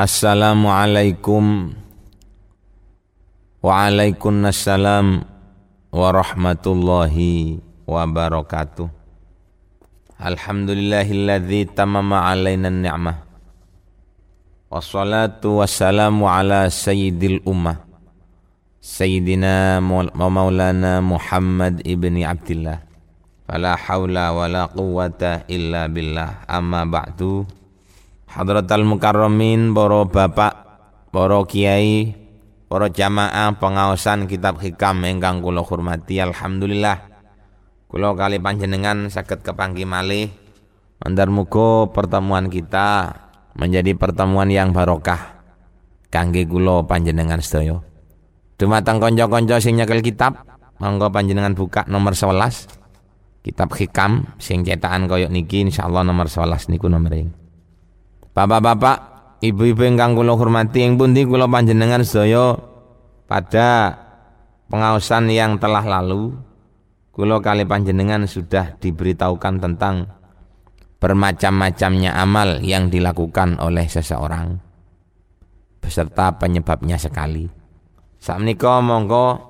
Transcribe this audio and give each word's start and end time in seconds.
Assalamualaikum 0.00 1.76
Waalaikumsalam 3.60 5.28
warahmatullahi 5.92 7.60
wabarakatuh. 7.84 8.88
Alhamdulillahilladzi 10.16 11.76
tamama 11.76 12.24
alaina 12.32 12.72
ni'mah. 12.72 13.28
Wassalatu 14.72 15.60
wassalamu 15.60 16.32
ala 16.32 16.72
sayyidil 16.72 17.44
ummah. 17.44 17.84
Sayyidina 18.80 19.84
maulana 20.16 21.04
Muhammad 21.04 21.84
ibni 21.84 22.24
Abdillah. 22.24 22.80
Fala 23.44 23.76
hawla 23.76 24.32
wala 24.32 24.64
quwata 24.64 25.44
illa 25.44 25.92
billah. 25.92 26.48
Amma 26.48 26.88
ba'du 26.88 27.59
Hadratal 28.30 28.86
mukarramin 28.86 29.74
Para 29.74 30.06
bapak 30.06 30.52
Para 31.10 31.38
kiai 31.50 32.14
Para 32.70 32.86
jamaah 32.86 33.58
pengawasan 33.58 34.30
kitab 34.30 34.62
hikam 34.62 35.02
ingkang 35.02 35.42
kula 35.42 35.66
hormati 35.66 36.22
alhamdulillah. 36.22 37.02
Kula 37.90 38.14
kali 38.14 38.38
panjenengan 38.38 39.10
saged 39.10 39.42
kepanggih 39.42 39.90
malih. 39.90 40.30
Mandar 41.02 41.34
muga 41.34 41.90
pertemuan 41.90 42.46
kita 42.46 43.10
menjadi 43.58 43.98
pertemuan 43.98 44.46
yang 44.54 44.70
barokah 44.70 45.42
kangge 46.14 46.46
kula 46.46 46.86
panjenengan 46.86 47.42
sedaya. 47.42 47.82
Dumateng 48.54 49.02
kanca-kanca 49.02 49.58
sing 49.58 49.74
nyekel 49.74 49.98
kitab, 49.98 50.46
monggo 50.78 51.10
panjenengan 51.10 51.58
buka 51.58 51.82
nomor 51.90 52.14
11. 52.14 52.70
Kitab 53.42 53.74
hikam 53.74 54.38
sing 54.38 54.62
cetakan 54.62 55.10
kaya 55.10 55.26
niki 55.26 55.66
insyaallah 55.66 56.06
nomor 56.06 56.30
11 56.30 56.70
niku 56.70 56.86
nomere. 56.86 57.39
Bapak-bapak 58.30 59.10
Ibu-ibu 59.40 59.88
ingkang 59.88 60.12
kula 60.12 60.36
hormati 60.36 60.84
ing 60.84 61.00
pundi 61.00 61.24
kula 61.24 61.48
panjenengan 61.48 62.04
sedaya 62.04 62.60
pada 63.24 63.96
pengawasan 64.68 65.32
yang 65.32 65.56
telah 65.56 65.80
lalu 65.80 66.36
kula 67.08 67.40
kali 67.40 67.64
panjenengan 67.64 68.28
sudah 68.28 68.76
diberitahukan 68.76 69.64
tentang 69.64 70.12
bermacam-macamnya 71.00 72.12
amal 72.20 72.60
yang 72.60 72.92
dilakukan 72.92 73.56
oleh 73.64 73.88
seseorang 73.88 74.60
beserta 75.80 76.36
penyebabnya 76.36 77.00
sekali. 77.00 77.48
Saat 78.20 78.44
menika 78.44 78.84
monggo 78.84 79.40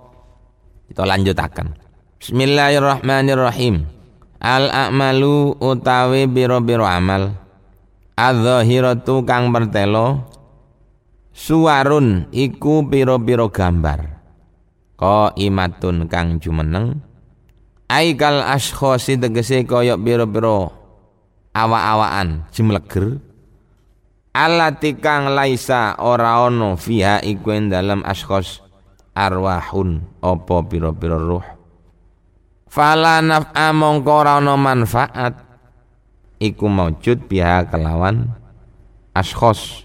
kita 0.86 1.02
lanjutakan. 1.02 1.74
Bismillahirrahmanirrahim. 2.22 3.90
Al 4.38 4.70
a'malu 4.70 5.58
utawi 5.58 6.30
biro-biro 6.30 6.86
amal 6.86 7.49
adzahiratu 8.20 9.24
kang 9.24 9.48
pertelo 9.48 10.28
suwarun 11.32 12.28
iku 12.28 12.84
piro-piro 12.84 13.48
gambar. 13.48 14.20
Ko 15.00 15.32
imatun 15.32 16.04
kang 16.04 16.36
jumeneng. 16.36 17.00
Aikal 17.88 18.44
ashkhosi 18.44 19.16
tegese 19.16 19.64
koyok 19.64 19.98
piro-piro 20.04 20.70
awa-awaan 21.56 22.46
jemleger 22.54 23.18
alati 24.30 24.94
kang 24.94 25.34
laisa 25.34 25.98
ora 25.98 26.46
ono 26.46 26.78
fiha 26.78 27.18
iku 27.26 27.50
dalam 27.66 28.06
ashkhos 28.06 28.62
arwahun 29.18 30.22
opo 30.22 30.62
piro-piro 30.70 31.18
ruh. 31.18 31.46
Fala 32.70 33.18
naf'a 33.18 33.74
mongko 33.74 34.12
ora 34.14 34.38
manfaat 34.38 35.49
iku 36.40 36.66
maujud 36.66 37.28
biha 37.28 37.68
kelawan 37.68 38.32
ashkhos 39.12 39.84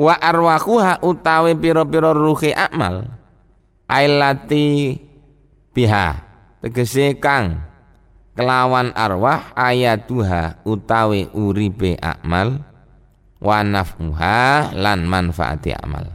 wa 0.00 0.16
arwahuha 0.16 1.04
utawi 1.04 1.52
piro-piro 1.54 2.16
ruhi 2.16 2.56
amal 2.56 3.06
ailati 3.86 4.98
biha 5.76 6.24
tegese 6.64 7.20
kang 7.20 7.60
kelawan 8.34 8.90
arwah 8.96 9.52
ayatuha 9.54 10.64
utawi 10.66 11.28
uripe 11.36 11.94
amal 12.00 12.64
wa 13.44 13.60
nafmuha 13.60 14.72
lan 14.72 15.04
manfaati 15.04 15.76
amal 15.76 16.08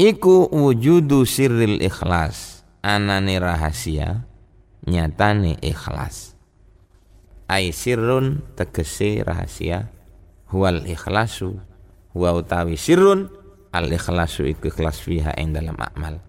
iku 0.00 0.48
wujudu 0.48 1.28
sirril 1.28 1.78
ikhlas 1.84 2.64
anane 2.80 3.36
rahasia 3.38 4.24
nyatane 4.88 5.60
ikhlas 5.60 6.37
ai 7.48 7.72
sirrun 7.72 8.44
tegese 8.54 9.24
rahasia 9.24 9.88
huwal 10.52 10.84
ikhlasu 10.84 11.56
huwa 12.12 12.36
utawi 12.36 12.76
sirrun 12.76 13.32
al 13.72 13.88
ikhlasu 13.88 14.44
iku 14.46 14.68
ikhlas 14.68 15.00
fiha 15.00 15.32
ing 15.40 15.56
dalam 15.56 15.76
amal 15.76 16.20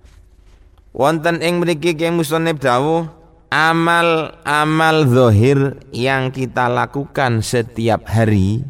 wonten 0.95 1.43
ing 1.43 1.59
mriki 1.59 1.93
Ki 1.93 2.09
musannif 2.09 2.57
dawuh 2.63 3.05
amal-amal 3.49 5.09
zahir 5.09 5.81
yang 5.89 6.29
kita 6.29 6.69
lakukan 6.69 7.41
setiap 7.41 8.05
hari 8.05 8.61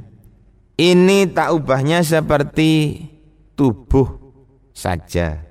ini 0.80 1.28
tak 1.28 1.52
ubahnya 1.52 2.00
seperti 2.08 3.04
tubuh 3.60 4.08
saja 4.72 5.44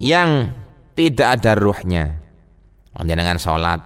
yang 0.00 0.56
tidak 0.96 1.38
ada 1.38 1.52
ruhnya. 1.52 2.04
Dengan 2.92 3.40
sholat, 3.40 3.80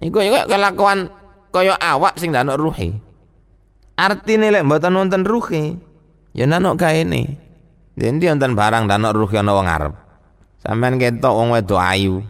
itu 0.00 0.16
kelakuan 0.48 1.12
kaya 1.50 1.74
awak 1.76 2.16
sing 2.16 2.30
ndak 2.30 2.56
ruhe. 2.56 2.96
Artine 3.98 4.48
lek 4.48 4.64
mboten 4.64 4.96
wonten 4.96 5.22
ruhe, 5.26 5.76
ya 6.32 6.48
nanok 6.48 6.80
kaene. 6.80 7.36
Dendi 7.98 8.30
wonten 8.30 8.56
barang 8.56 8.88
ndak 8.88 9.12
ruhe 9.12 9.36
ana 9.36 9.52
wong 9.52 9.68
arep. 9.68 9.94
Sampeyan 10.62 10.96
ketok 10.96 11.34
wong 11.34 11.52
wedok 11.52 11.82
ayu. 11.82 12.24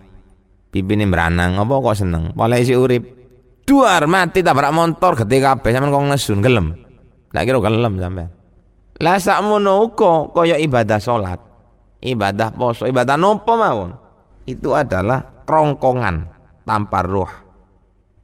Pipine 0.70 1.02
meranang, 1.02 1.58
apa 1.58 1.74
kok 1.82 1.98
seneng? 1.98 2.30
Pola 2.30 2.54
isi 2.54 2.78
urip. 2.78 3.02
Duar 3.66 4.06
mati 4.06 4.42
tabrak 4.42 4.70
motor 4.70 5.18
gede 5.18 5.42
kabeh 5.42 5.70
sampean 5.74 5.90
kok 5.94 6.02
nesun 6.10 6.38
gelem. 6.42 6.66
Ndak 7.30 7.42
kira 7.46 7.58
gelem 7.62 7.94
sampean. 7.98 8.30
Lah 9.00 9.18
sakmono 9.18 9.86
uga 9.86 10.30
kaya 10.34 10.56
ibadah 10.58 11.00
salat. 11.02 11.40
Ibadah 12.00 12.56
poso, 12.56 12.88
ibadah 12.88 13.18
nopo 13.20 13.52
mawon. 13.58 13.92
Itu 14.48 14.72
adalah 14.72 15.44
kerongkongan 15.44 16.16
tanpa 16.64 17.04
ruh 17.04 17.49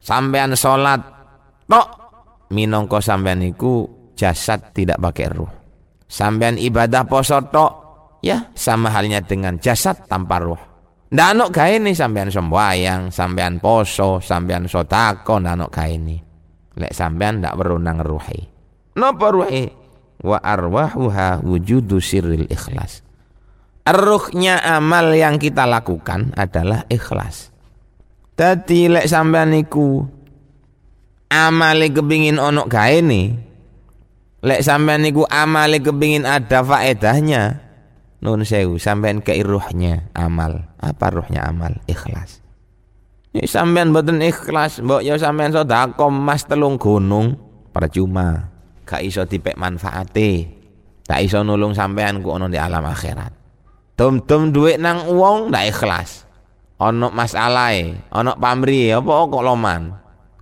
sampean 0.06 0.54
sholat 0.54 1.02
tok. 1.66 1.88
Minongko 2.54 3.02
sampean 3.02 3.42
iku 3.42 3.90
jasad 4.14 4.70
tidak 4.70 5.02
pakai 5.02 5.26
ruh. 5.34 5.50
Sampean 6.06 6.54
ibadah 6.62 7.02
poso 7.10 7.42
tok 7.50 7.72
ya 8.22 8.54
sama 8.54 8.94
halnya 8.94 9.18
dengan 9.26 9.58
jasad 9.58 10.06
tanpa 10.06 10.38
ruh. 10.38 10.62
Ndak 11.10 11.28
ono 11.34 11.46
ini 11.50 11.90
sampean 11.90 12.30
sembahyang 12.30 13.10
sampean 13.10 13.58
poso 13.58 14.22
sampean 14.22 14.70
sotako 14.70 15.42
ndak 15.42 15.54
ono 15.58 15.66
ini 15.86 16.16
lek 16.76 16.92
sampean 16.92 17.42
ndak 17.42 17.54
berunang 17.54 18.02
ruhi 18.02 18.40
napa 18.98 19.30
ruhi 19.30 19.70
wa 20.24 20.38
arwahuha 20.40 21.44
wujudu 21.44 22.00
sirril 22.00 22.48
ikhlas. 22.48 23.04
Ruhnya 23.86 24.58
amal 24.66 25.14
yang 25.14 25.38
kita 25.38 25.62
lakukan 25.62 26.34
adalah 26.34 26.82
ikhlas. 26.90 27.54
Dadi 28.36 28.92
lek 28.92 29.08
sampean 29.08 29.56
niku 29.56 30.04
amale 31.32 31.88
kepingin 31.88 32.36
ono 32.36 32.68
gaene. 32.68 33.32
Lek 34.44 34.60
sampean 34.60 35.08
niku 35.08 35.24
amale 35.24 35.80
kepingin 35.80 36.28
ada 36.28 36.60
faedahnya. 36.60 37.64
Nun 38.20 38.44
sewu 38.44 38.76
sampean 38.76 39.24
ke 39.24 39.40
ruhnya 39.40 40.12
amal. 40.12 40.68
Apa 40.76 41.16
ruhnya 41.16 41.48
amal? 41.48 41.80
Ikhlas. 41.88 42.44
Ini 43.32 43.48
sampean 43.48 43.96
boten 43.96 44.20
ikhlas, 44.20 44.84
mbok 44.84 45.00
ya 45.00 45.16
sampean 45.16 45.56
sedekah 45.56 46.12
mas 46.12 46.44
telung 46.44 46.76
gunung 46.76 47.40
percuma. 47.72 48.52
Gak 48.84 49.00
iso 49.00 49.24
dipek 49.24 49.56
manfaate. 49.56 50.52
Tak 51.08 51.24
iso 51.24 51.40
nulung 51.40 51.72
sampean 51.72 52.20
ku 52.20 52.36
ono 52.36 52.52
di 52.52 52.60
alam 52.60 52.84
akhirat. 52.84 53.32
Dom-dom 53.96 54.52
duit 54.52 54.76
nang 54.76 55.08
uang 55.08 55.48
ndak 55.48 55.72
ikhlas 55.72 56.25
ono 56.76 57.08
masalahe, 57.12 57.96
ono 58.12 58.36
pamri 58.36 58.92
apa 58.92 59.12
kok 59.28 59.44
loman? 59.44 59.82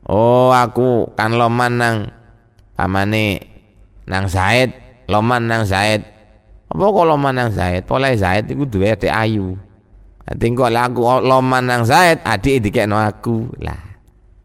Oh, 0.04 0.52
aku 0.52 1.16
kan 1.16 1.32
loman 1.32 1.72
nang 1.80 1.96
pamane 2.76 3.40
nang 4.04 4.28
Zaid, 4.28 4.74
loman 5.08 5.48
nang 5.48 5.64
Zaid. 5.64 6.04
Apa 6.68 6.84
kok 6.84 7.06
loman 7.08 7.32
nang 7.32 7.50
Zaid? 7.54 7.88
Pola 7.88 8.12
Zaid 8.12 8.52
iku 8.52 8.68
duwe 8.68 8.92
adik 8.92 9.08
ayu. 9.08 9.56
Nanti 10.24 10.46
kok 10.52 10.72
lagu 10.72 11.02
loman 11.24 11.64
nang 11.64 11.82
Zaid, 11.88 12.20
adik 12.20 12.68
dikekno 12.68 13.00
aku. 13.00 13.48
Lah. 13.64 13.80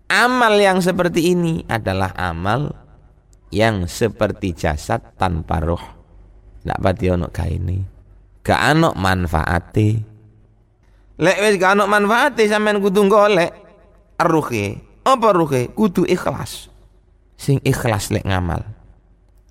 Amal 0.09 0.57
yang 0.57 0.79
seperti 0.79 1.35
ini 1.35 1.67
adalah 1.67 2.15
amal 2.15 2.73
yang 3.51 3.85
seperti 3.89 4.55
jasad 4.55 5.17
tanpa 5.19 5.59
roh. 5.59 5.83
Ndak 6.63 6.79
pati 6.79 7.05
ono 7.11 7.27
kaini. 7.31 7.77
Gak 8.41 8.61
ono 8.73 8.95
manfaate 8.95 9.87
Lek 11.19 11.35
wis 11.43 11.59
gak 11.59 11.75
ono 11.75 11.83
manfaate 11.83 12.47
sampean 12.47 12.79
kudu 12.79 13.11
golek 13.11 13.51
ruhe. 14.23 14.79
Apa 15.03 15.35
ruhe? 15.35 15.67
Kudu 15.75 16.07
ikhlas. 16.07 16.71
Sing 17.35 17.59
ikhlas 17.67 18.07
lek 18.07 18.23
ngamal. 18.23 18.63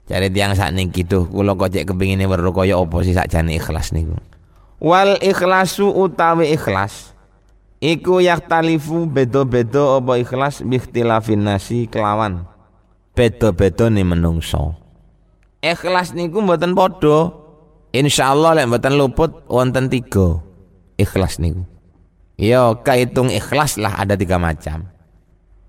Cari 0.09 0.32
tiang 0.32 0.56
sak 0.56 0.73
niki 0.73 1.05
tuh 1.05 1.29
kula 1.29 1.53
kok 1.53 1.69
cek 1.69 1.93
kepingine 1.93 2.25
weruh 2.25 2.56
kaya 2.56 2.81
apa 2.81 2.97
sih 3.05 3.12
sakjane 3.12 3.61
ikhlas 3.61 3.93
niku. 3.93 4.17
Wal 4.81 5.20
ikhlasu 5.20 5.93
utawi 5.93 6.56
ikhlas 6.56 7.12
iku 7.85 8.25
yaktalifu 8.25 9.05
beda-beda 9.05 10.00
apa 10.00 10.17
ikhlas 10.17 10.65
bikhtilafin 10.65 11.44
nasi 11.44 11.85
kelawan 11.85 12.49
beda-beda 13.12 13.93
nih 13.93 14.09
menungso. 14.09 14.73
Ikhlas 15.61 16.17
niku 16.17 16.41
mboten 16.41 16.73
padha. 16.73 17.29
Insyaallah 17.93 18.56
lek 18.56 18.73
mboten 18.73 18.97
luput 18.97 19.44
wonten 19.53 19.93
tiga 19.93 20.47
ikhlas 20.98 21.38
niku. 21.40 21.62
Yo 22.38 22.82
kaitung 22.82 23.30
ikhlas 23.32 23.78
lah 23.78 24.02
ada 24.02 24.18
tiga 24.18 24.36
macam. 24.36 24.90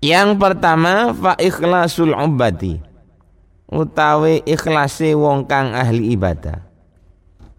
Yang 0.02 0.30
pertama 0.36 1.14
fa 1.14 1.38
ikhlasul 1.38 2.12
ubadi 2.12 2.90
utawi 3.70 4.42
ikhlase 4.42 5.14
wong 5.14 5.46
kang 5.46 5.72
ahli 5.72 6.12
ibadah. 6.18 6.66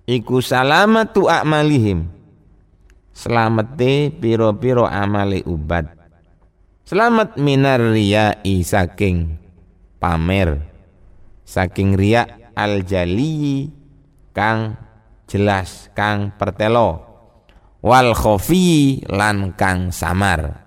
Iku 0.05 0.43
salamatu 0.43 1.31
a'malihim. 1.31 2.11
Selamete 3.11 4.11
piro-piro 4.11 4.87
amale 4.87 5.43
ubat. 5.43 5.87
Selamat 6.87 7.35
minar 7.39 7.79
riyai 7.79 8.63
saking 8.63 9.35
pamer. 9.99 10.63
Saking 11.43 11.99
riya 11.99 12.51
al 12.55 12.83
jali 12.87 13.67
kang 14.31 14.79
jelas 15.27 15.91
kang 15.91 16.31
pertelo 16.35 17.10
wal 17.81 18.13
khofi 18.13 19.01
lan 19.09 19.57
kang 19.57 19.89
samar 19.89 20.63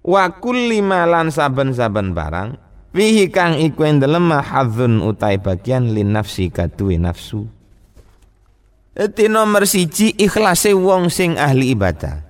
wa 0.00 0.24
kulli 0.40 0.80
lan 0.84 1.28
saben-saben 1.28 2.16
barang 2.16 2.70
Fihi 2.90 3.30
kang 3.30 3.54
iku 3.54 3.86
endelem 3.86 4.34
hadzun 4.34 4.98
utai 5.06 5.38
bagian 5.38 5.94
lin 5.94 6.10
nafsi 6.10 6.50
kaduwe 6.50 6.98
nafsu. 6.98 7.46
Dadi 8.90 9.30
nomor 9.30 9.62
siji 9.62 10.10
ikhlase 10.18 10.74
wong 10.74 11.06
sing 11.06 11.38
ahli 11.38 11.70
ibadah. 11.70 12.26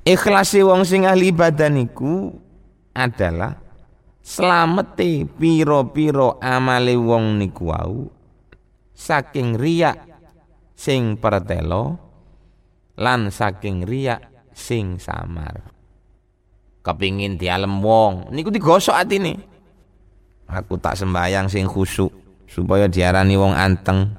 Ikhlase 0.00 0.64
wong 0.64 0.88
sing 0.88 1.04
ahli 1.04 1.28
ibadah 1.28 1.68
niku 1.68 2.32
adalah 2.96 3.60
slamete 4.24 5.28
piro-piro 5.28 6.40
amale 6.40 6.96
wong 6.96 7.36
niku 7.36 7.68
wau 7.68 8.08
saking 8.96 9.60
riak 9.60 10.00
sing 10.72 11.20
pertelo 11.20 12.00
lan 12.96 13.28
saking 13.28 13.84
riak 13.84 14.52
sing 14.56 14.96
samar. 14.96 15.60
Kepingin 16.80 17.36
dialem 17.36 17.82
wong 17.82 18.32
niku 18.32 18.48
digosok 18.48 18.96
atine. 18.96 19.36
Aku 20.46 20.78
tak 20.78 20.94
sembayang 20.94 21.50
sing 21.50 21.66
khusuk 21.66 22.12
supaya 22.46 22.86
diarani 22.86 23.34
wong 23.34 23.52
anteng. 23.52 24.14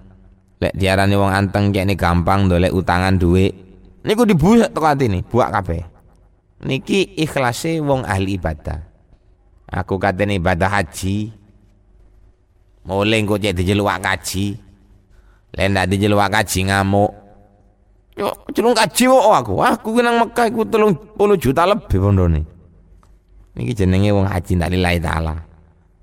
Lek 0.57 0.73
diarani 0.73 1.15
wong 1.15 1.31
anteng 1.31 1.69
ini 1.71 1.93
gampang 1.93 2.49
dolek 2.49 2.73
utangan 2.73 3.15
duit. 3.15 3.53
Niku 4.07 4.23
dibuat 4.23 4.71
teko 4.71 4.87
atine, 4.87 5.19
buak 5.23 5.51
kabeh. 5.51 5.83
Niki 6.63 7.13
ikhlase 7.21 7.77
wong 7.83 8.01
ahli 8.07 8.39
ibadah. 8.39 8.81
Aku 9.67 9.99
katene 9.99 10.39
ibadah 10.39 10.79
haji. 10.79 11.35
Mulai 12.87 13.19
engko 13.19 13.35
cek 13.35 13.51
dijeluak 13.51 13.99
kaji. 13.99 14.55
Lek 15.53 15.67
ndak 15.67 15.91
dijeluak 15.91 16.31
kaji 16.31 16.71
ngamuk. 16.71 17.11
Yo, 18.17 18.33
celung 18.49 18.73
kaji 18.73 19.03
kok 19.05 19.33
aku. 19.45 19.61
Aku 19.61 20.01
nang 20.01 20.25
Mekah 20.25 20.49
iku 20.49 20.65
30 20.65 21.37
juta 21.37 21.69
lebih 21.69 22.01
pondone. 22.01 22.41
Niki 23.53 23.77
jenenge 23.77 24.09
wong 24.09 24.25
haji 24.25 24.57
ndak 24.57 24.73
lillahi 24.73 24.99
taala. 25.01 25.35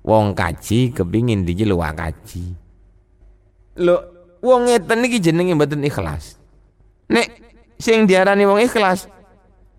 Wong 0.07 0.31
kaji 0.31 0.95
kepingin 0.95 1.43
dijeluak 1.43 1.97
kaji 1.99 2.65
lo 3.75 3.95
wong 4.39 4.71
ngeten 4.71 5.03
iki 5.07 5.19
jenenge 5.19 5.55
mboten 5.55 5.83
ikhlas. 5.83 6.39
Nek 7.11 7.27
sing 7.75 8.07
diarani 8.07 8.47
wong 8.47 8.63
ikhlas 8.63 9.11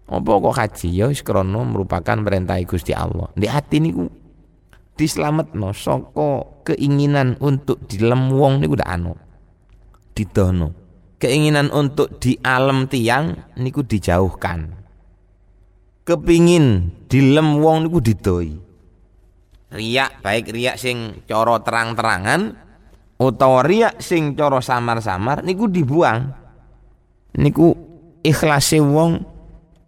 apa 0.07 0.31
kok 0.31 0.55
kaji 0.55 0.89
ya 1.03 1.11
wis 1.11 1.25
krana 1.25 1.65
merupakan 1.65 2.21
perintah 2.21 2.61
Gusti 2.63 2.93
Allah. 2.93 3.33
Di 3.33 3.49
hati 3.49 3.81
niku 3.81 4.05
dislametno 4.97 5.73
saka 5.73 6.45
keinginan 6.73 7.41
untuk 7.41 7.81
dilem 7.89 8.33
wong 8.33 8.61
niku 8.65 8.81
dak 8.81 8.89
anu 8.89 9.13
didono 10.17 10.73
keinginan 11.17 11.73
untuk 11.73 12.21
di 12.21 12.37
alam 12.45 12.89
tiang 12.89 13.57
niku 13.57 13.85
dijauhkan. 13.85 14.73
Kepingin 16.07 16.93
dilem 17.11 17.59
wong 17.59 17.89
niku 17.89 17.99
didoi. 17.99 18.51
Riak 19.75 20.23
baik 20.23 20.55
riak 20.55 20.79
sing 20.79 21.27
coro 21.27 21.59
terang-terangan 21.59 22.55
utawa 23.19 23.67
riak 23.67 23.99
sing 23.99 24.39
coro 24.39 24.63
samar-samar 24.63 25.43
niku 25.43 25.67
dibuang. 25.67 26.31
Niku 27.37 27.75
ikhlase 28.23 28.79
wong 28.79 29.21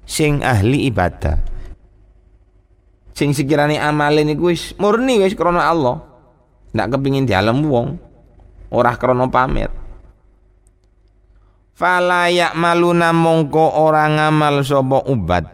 sing 0.03 0.43
ahli 0.43 0.91
ibadah. 0.91 1.39
Sing 3.15 3.31
sekirane 3.31 3.79
amale 3.79 4.27
niku 4.27 4.51
wis 4.51 4.75
murni 4.75 5.23
wis 5.23 5.39
krana 5.39 5.71
Allah. 5.71 6.03
Ndak 6.75 6.99
kepingin 6.99 7.25
di 7.25 7.33
alam 7.33 7.63
wong 7.65 7.97
ora 8.75 8.93
krana 8.99 9.31
pamer 9.31 9.88
fala 11.79 12.27
maluna 12.59 13.15
mongko 13.15 13.79
ora 13.79 14.11
ngamal 14.11 14.67
sapa 14.67 15.07
ubat. 15.07 15.47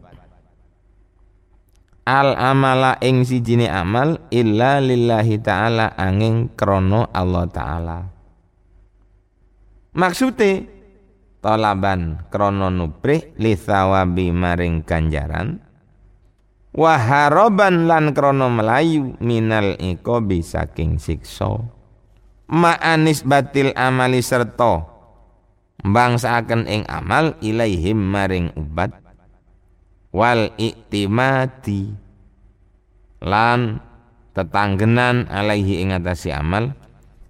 Al 2.05 2.37
amala 2.37 2.97
ing 3.05 3.25
sijine 3.25 3.69
amal 3.69 4.29
illa 4.33 4.81
lillahi 4.81 5.41
taala 5.41 5.93
angin 5.97 6.53
krono 6.57 7.09
Allah 7.13 7.45
taala. 7.49 7.99
Maksude 9.97 10.75
tolaban 11.45 12.25
krono 12.33 12.73
nubrih 12.73 13.37
li 13.37 13.53
thawabi 13.53 14.33
maring 14.33 14.81
ganjaran 14.81 15.61
waharoban 16.73 17.85
lan 17.85 18.17
krono 18.17 18.49
melayu 18.49 19.13
minal 19.21 19.77
ikobi 19.77 20.41
saking 20.41 20.97
sikso 20.97 21.69
ma'anis 22.49 23.23
batil 23.29 23.77
amali 23.77 24.25
serto 24.25 24.94
bangsaaken 25.85 26.65
ing 26.65 26.83
amal 26.89 27.37
ilaihim 27.45 28.01
maring 28.01 28.51
ubat. 28.57 28.97
Wal 30.15 30.55
iktimati 30.57 31.91
lan 33.21 33.83
tetanggenan 34.33 35.29
alaihi 35.29 35.85
ing 35.85 35.93
atasi 35.93 36.33
amal. 36.33 36.73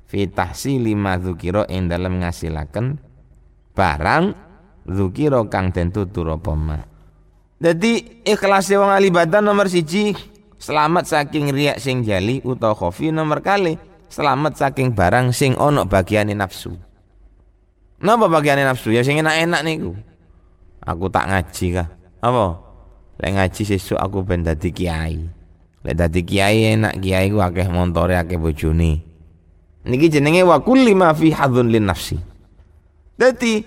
Fi 0.06 0.30
tahsili 0.30 0.94
ma 0.94 1.18
dzukira 1.18 1.66
ing 1.66 1.90
dalem 1.90 2.22
ngasilaken 2.22 3.02
barang 3.74 4.24
dzukira 4.86 5.42
kang 5.50 5.74
den 5.74 5.90
tutur 5.90 6.38
apa 6.38 6.52
ma. 6.54 6.78
Dadi 7.58 8.22
ikhlas 8.22 8.70
wong 8.70 8.92
ahli 8.94 9.08
ibadah 9.10 9.40
nomor 9.42 9.66
siji 9.66 10.14
selamat 10.60 11.08
saking 11.08 11.50
riak 11.50 11.80
sing 11.80 12.04
jali 12.04 12.38
utawa 12.44 12.76
khofi 12.76 13.10
nomor 13.10 13.40
kali 13.40 13.74
selamat 14.12 14.54
saking 14.60 14.92
barang 14.92 15.32
sing 15.32 15.56
ono 15.56 15.88
bagiane 15.88 16.36
nafsu 16.36 16.93
Napa 18.02 18.26
bagiane 18.26 18.66
nafsu? 18.66 18.90
Ya 18.90 19.06
sing 19.06 19.20
enak-enak 19.20 19.60
niku. 19.62 19.92
Aku 20.84 21.08
tak 21.08 21.30
ngaji 21.30 21.66
kah? 21.80 21.88
Apa? 22.20 22.60
Lek 23.20 23.30
ngaji 23.38 23.62
sesuk 23.62 23.98
aku 24.00 24.26
ben 24.26 24.42
dadi 24.42 24.74
kiai. 24.74 25.22
Lek 25.86 25.94
dadi 25.94 26.20
kiai 26.26 26.74
enak 26.74 26.98
kiai 26.98 27.30
ku 27.30 27.38
akeh 27.38 27.70
montore 27.70 28.18
akeh 28.18 28.36
bojone. 28.36 29.00
Niki 29.84 30.08
jenenge 30.08 30.42
wa 30.42 30.58
kulli 30.58 30.96
ma 30.96 31.14
fi 31.14 31.30
hadzun 31.30 31.70
lin 31.70 31.86
nafsi. 31.86 32.16
Dadi 33.14 33.62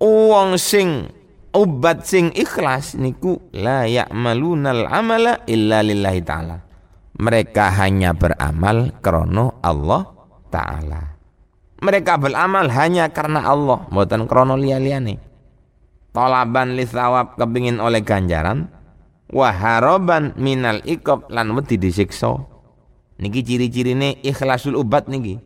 wong 0.00 0.58
sing 0.58 1.06
obat 1.54 2.08
sing 2.08 2.34
ikhlas 2.34 2.98
niku 2.98 3.38
la 3.54 3.86
ya'malunal 3.86 4.88
amala 4.90 5.44
illa 5.46 5.84
lillahi 5.84 6.20
taala. 6.24 6.56
Mereka 7.20 7.76
hanya 7.76 8.16
beramal 8.16 8.96
krono 9.04 9.60
Allah 9.60 10.08
taala. 10.48 11.19
Mereka 11.80 12.20
beramal 12.20 12.68
hanya 12.68 13.08
karena 13.08 13.40
Allah, 13.44 13.88
bukan 13.88 14.28
krono 14.28 14.56
liya-liyane. 14.56 15.16
Tolaban 16.12 16.76
li 16.76 16.84
thawab 16.84 17.40
kepingin 17.40 17.80
oleh 17.80 18.04
ganjaran, 18.04 18.68
waharoban 19.32 20.36
minal 20.36 20.84
ikob 20.84 21.32
lan 21.32 21.54
wedi 21.56 21.80
disiksa. 21.80 22.36
Niki 23.20 23.40
ciri-cirine 23.44 24.20
ikhlasul 24.20 24.76
ubat 24.76 25.08
niki. 25.08 25.40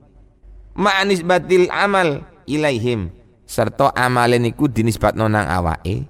Ma'anis 0.75 1.23
batil 1.23 1.71
amal 1.71 2.27
ilaihim 2.51 3.15
serta 3.47 3.95
amale 3.95 4.41
niku 4.43 4.67
dinisbatno 4.67 5.29
nang 5.29 5.47
awake 5.47 6.07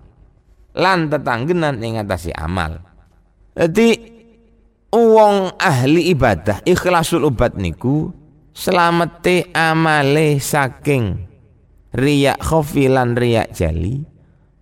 lan 0.75 1.11
tetanggenan 1.11 1.79
ing 1.83 2.01
atase 2.01 2.33
amal. 2.35 2.81
Jadi 3.55 3.95
wong 4.91 5.59
ahli 5.59 6.11
ibadah 6.11 6.63
ikhlasul 6.67 7.27
ubat 7.27 7.55
niku 7.59 8.11
selamete 8.55 9.51
amale 9.51 10.39
saking 10.39 11.27
riyak 11.91 12.39
khofi 12.39 12.87
lan 12.87 13.19
riyak 13.19 13.51
jali 13.51 14.01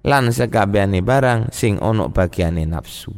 lan 0.03 0.33
sekabehane 0.33 1.05
barang 1.05 1.53
sing 1.53 1.79
ono 1.79 2.09
bagiane 2.09 2.65
nafsu. 2.65 3.13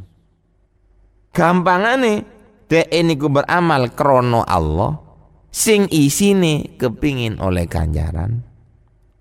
Gampangane 1.35 2.27
dhek 2.69 2.91
niku 2.91 3.31
beramal 3.31 3.95
krono 3.95 4.43
Allah 4.43 4.99
sing 5.55 5.87
isine 5.89 6.77
kepingin 6.77 7.39
oleh 7.39 7.65
ganjaran. 7.71 8.43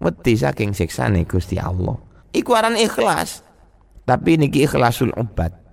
Wedi 0.03 0.35
saking 0.35 0.75
siksane 0.75 1.23
Gusti 1.23 1.55
Allah. 1.55 1.95
Iku 2.33 2.51
aran 2.57 2.75
ikhlas 2.75 3.45
tapi 4.03 4.35
niki 4.35 4.67
ikhlasul 4.67 5.15
ubad 5.15 5.63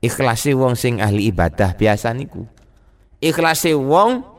ikhlase 0.00 0.54
wong 0.54 0.78
sing 0.78 1.02
ahli 1.02 1.28
ibadah 1.28 1.74
biasa 1.74 2.14
niku. 2.14 2.46
Ikhlase 3.18 3.74
wong 3.74 4.37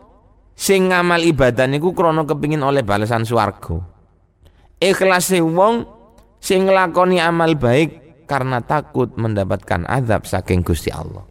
sing 0.60 0.92
ngamal 0.92 1.24
ibadah 1.24 1.63
niku 1.72 1.96
krana 1.96 2.28
kepingin 2.28 2.60
oleh 2.60 2.84
balasan 2.84 3.24
swarga. 3.24 3.80
Ikhlase 4.84 5.39
wong 5.39 5.88
sing 6.44 6.68
nglakoni 6.68 7.24
amal 7.24 7.56
baik 7.56 8.28
karena 8.28 8.60
takut 8.60 9.16
mendapatkan 9.16 9.88
azab 9.88 10.28
saking 10.28 10.68
Gusti 10.68 10.92
Allah. 10.92 11.24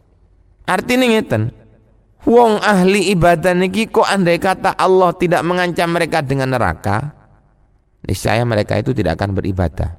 Artinya 0.65 1.05
ngeten 1.05 1.59
Wong 2.27 2.59
ahli 2.59 3.15
ibadah 3.15 3.55
niki 3.55 3.87
kok 3.87 4.03
andai 4.03 4.43
kata 4.43 4.75
Allah 4.75 5.15
tidak 5.15 5.39
mengancam 5.47 5.87
mereka 5.87 6.19
dengan 6.19 6.51
neraka, 6.51 7.15
niscaya 8.03 8.43
mereka 8.43 8.75
itu 8.75 8.91
tidak 8.91 9.15
akan 9.15 9.39
beribadah. 9.39 9.95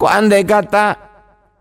Kok 0.00 0.08
andai 0.08 0.48
kata 0.48 0.96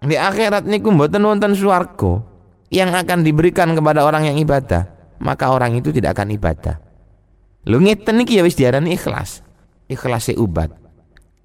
di 0.08 0.16
akhirat 0.16 0.64
niku 0.64 0.88
mboten 0.88 1.20
wonten 1.20 1.52
swarga 1.52 2.24
yang 2.72 2.96
akan 2.96 3.28
diberikan 3.28 3.76
kepada 3.76 4.08
orang 4.08 4.32
yang 4.32 4.40
ibadah, 4.40 4.88
maka 5.22 5.52
orang 5.52 5.78
itu 5.78 5.90
tidak 5.94 6.18
akan 6.18 6.34
ibadah. 6.34 6.78
Lu 7.68 7.84
ngeten 7.84 8.22
niki 8.22 8.40
ya 8.40 8.44
wis 8.46 8.56
diarani 8.56 8.96
ikhlas. 8.96 9.44
Ikhlas 9.88 10.32
ubat. 10.36 10.72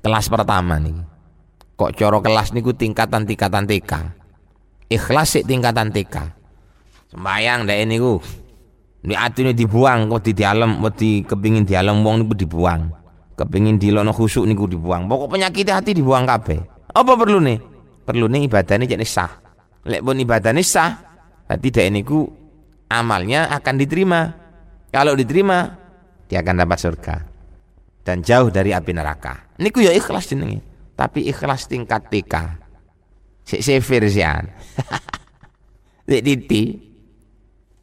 Kelas 0.02 0.26
pertama 0.26 0.79
nih. 0.79 0.99
Kok 1.79 1.93
coro 1.99 2.19
kelas 2.23 2.55
niku 2.55 2.75
tingkatan-tingkatan 2.75 3.67
TK. 3.67 3.93
Ikhlas 4.93 5.41
tingkatan 5.43 5.91
TK 5.91 6.43
sembayang 7.12 7.69
dek 7.69 7.79
ini 7.85 7.97
ku 8.00 8.17
di 9.05 9.12
ini 9.12 9.52
dibuang 9.52 10.09
kok 10.09 10.21
di 10.25 10.33
dalam 10.33 10.81
di 10.97 11.21
kepingin 11.21 11.69
di 11.69 11.76
dalam 11.76 12.00
wong 12.00 12.25
niku 12.25 12.33
dibuang 12.33 12.88
kepingin 13.37 13.76
di 13.76 13.93
lono 13.93 14.17
khusuk 14.17 14.49
niku 14.49 14.64
dibuang 14.64 15.05
pokok 15.12 15.37
penyakit 15.37 15.69
hati 15.69 15.93
dibuang 15.93 16.25
kabeh 16.25 16.57
apa 16.88 17.12
perlu 17.12 17.38
nih 17.45 17.61
perlu 18.09 18.33
nih 18.33 18.49
ibadah 18.49 18.75
ini 18.81 18.87
jadi 18.88 19.05
sah 19.05 19.33
lek 19.85 20.00
ibadah 20.00 20.57
ini 20.57 20.64
sah 20.64 20.91
dek 21.52 21.85
ini 21.85 22.00
ku 22.00 22.25
amalnya 22.99 23.49
akan 23.49 23.75
diterima. 23.81 24.21
Kalau 24.93 25.17
diterima 25.17 25.73
dia 26.29 26.45
akan 26.45 26.57
dapat 26.65 26.79
surga. 26.81 27.17
Dan 28.03 28.21
jauh 28.21 28.51
dari 28.51 28.75
api 28.75 28.91
neraka. 28.93 29.55
Niku 29.63 29.81
ya 29.81 29.95
ikhlas 29.95 30.27
jenenge. 30.27 30.61
Tapi 30.99 31.31
ikhlas 31.31 31.71
tingkat 31.71 32.11
TK 32.11 32.35
si 33.47 33.59
sefir 33.63 34.07
sian. 34.11 34.49
Titi. 36.09 36.65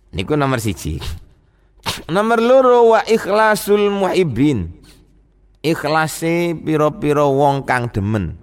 Niku 0.09 0.33
nomor 0.33 0.57
siji. 0.57 0.97
Nomor 2.13 2.39
loro 2.41 2.97
wa 2.97 3.01
ikhlasul 3.05 3.93
muhibbin. 3.93 4.81
Ikhlase 5.59 6.55
piro-piro 6.57 7.29
wong 7.35 7.67
kang 7.67 7.91
demen. 7.91 8.37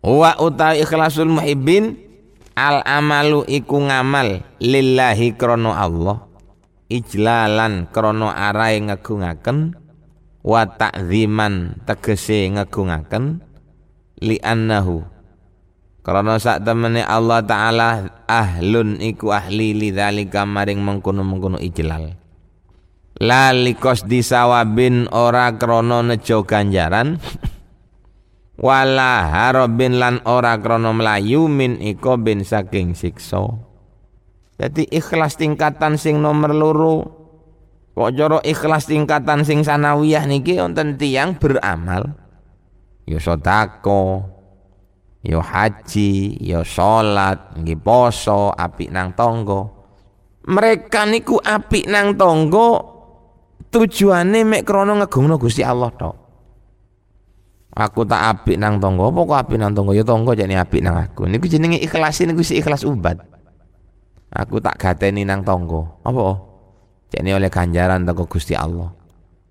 Wa 0.00 0.38
utai 0.38 0.80
ikhlasul 0.80 1.28
muhibbin 1.28 2.09
al 2.60 2.84
amalu 2.84 3.48
iku 3.48 3.80
ngamal 3.88 4.44
lillahi 4.60 5.32
krono 5.40 5.72
Allah. 5.72 6.28
Ijlalan 6.90 7.88
krono 7.88 8.28
arai 8.28 8.82
ngegungaken 8.84 9.72
wa 10.44 10.62
ta'ziman 10.66 11.86
tegese 11.86 12.50
ngegungaken 12.50 13.38
li 14.20 14.36
annahu 14.42 15.06
karena 16.02 16.42
sak 16.42 16.66
temene 16.66 17.06
Allah 17.06 17.46
taala 17.46 17.88
ahlun 18.26 18.98
iku 18.98 19.30
ahli 19.30 19.76
lidzalika 19.76 20.42
maring 20.48 20.82
mengkono-mengkono 20.82 21.62
ijlal. 21.62 22.18
La 23.20 23.52
likos 23.54 24.08
disawabin 24.08 25.06
ora 25.12 25.54
krono 25.60 26.02
nejo 26.02 26.42
ganjaran 26.42 27.20
wala 28.60 29.24
harobin 29.32 29.96
lan 29.96 30.20
ora 30.28 30.60
krono 30.60 30.92
melayu 30.92 31.48
min 31.48 31.80
iko 31.80 32.20
bin 32.20 32.44
saking 32.44 32.92
sikso. 32.92 33.56
Jadi 34.60 34.84
ikhlas 34.92 35.40
tingkatan 35.40 35.96
sing 35.96 36.20
nomor 36.20 36.52
loro 36.52 36.96
kok 37.96 38.12
joro 38.12 38.38
ikhlas 38.44 38.84
tingkatan 38.84 39.42
sing 39.48 39.64
sanawiyah 39.64 40.28
niki 40.28 40.60
wonten 40.60 41.00
tiyang 41.00 41.40
beramal 41.40 42.12
ya 43.08 43.16
sedekah 43.16 44.40
yo 45.20 45.40
haji, 45.40 46.40
yo 46.40 46.64
salat, 46.64 47.52
nggih 47.56 47.76
poso, 47.80 48.52
apik 48.56 48.88
nang 48.88 49.12
tonggo. 49.12 49.80
Mereka 50.48 51.04
niku 51.04 51.36
apik 51.36 51.84
nang 51.84 52.16
tonggo 52.16 52.68
tujuane 53.68 54.40
mek 54.48 54.64
krana 54.64 54.96
ngegungno 54.96 55.36
Gusti 55.36 55.60
Allah 55.60 55.92
tok. 55.92 56.16
Aku 57.70 58.02
tak 58.02 58.18
apik 58.18 58.58
nang 58.58 58.82
tonggo, 58.82 59.14
apa 59.14 59.20
kok 59.22 59.38
apik 59.46 59.58
nang 59.62 59.70
tonggo? 59.70 59.94
Ya 59.94 60.02
tonggo 60.02 60.34
jane 60.34 60.58
apik 60.58 60.82
nang 60.82 60.98
aku. 60.98 61.30
Niku 61.30 61.46
jenenge 61.46 61.78
ikhlas 61.78 62.18
niku 62.26 62.42
si 62.42 62.58
ikhlas 62.58 62.82
ubat. 62.82 63.22
Aku 64.34 64.58
tak 64.58 64.74
gateni 64.74 65.22
nang 65.22 65.46
tonggo. 65.46 66.02
Apa? 66.02 66.34
Jane 67.14 67.30
oleh 67.30 67.46
ganjaran 67.46 68.02
teko 68.02 68.26
Gusti 68.26 68.58
Allah. 68.58 68.90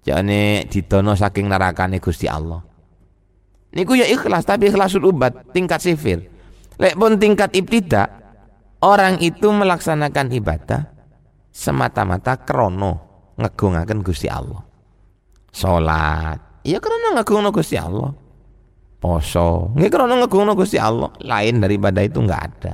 Jane 0.04 0.68
didono 0.68 1.16
saking 1.16 1.48
nerakane 1.48 2.04
Gusti 2.04 2.28
Allah. 2.28 2.60
Niku 3.72 3.96
ya 3.96 4.04
ikhlas 4.04 4.44
tapi 4.44 4.68
ikhlasul 4.68 5.08
ubat 5.08 5.56
tingkat 5.56 5.80
sifir. 5.80 6.28
Lek 6.80 6.96
pun 7.00 7.16
tingkat 7.20 7.56
ibtida 7.56 8.08
orang 8.84 9.20
itu 9.24 9.52
melaksanakan 9.52 10.28
ibadah 10.36 10.82
semata-mata 11.52 12.40
krono 12.40 12.92
ngegungaken 13.40 14.00
Gusti 14.04 14.28
Allah. 14.32 14.64
Salat, 15.52 16.40
ya 16.64 16.78
krono 16.84 17.16
ngegungno 17.16 17.50
Gusti 17.54 17.76
Allah. 17.80 18.12
Poso, 19.00 19.72
nggih 19.80 19.88
krono 19.88 20.20
ngegungno 20.20 20.54
Gusti 20.60 20.76
Allah. 20.76 21.12
Lain 21.24 21.64
daripada 21.64 22.04
itu 22.04 22.20
enggak 22.20 22.42
ada. 22.52 22.74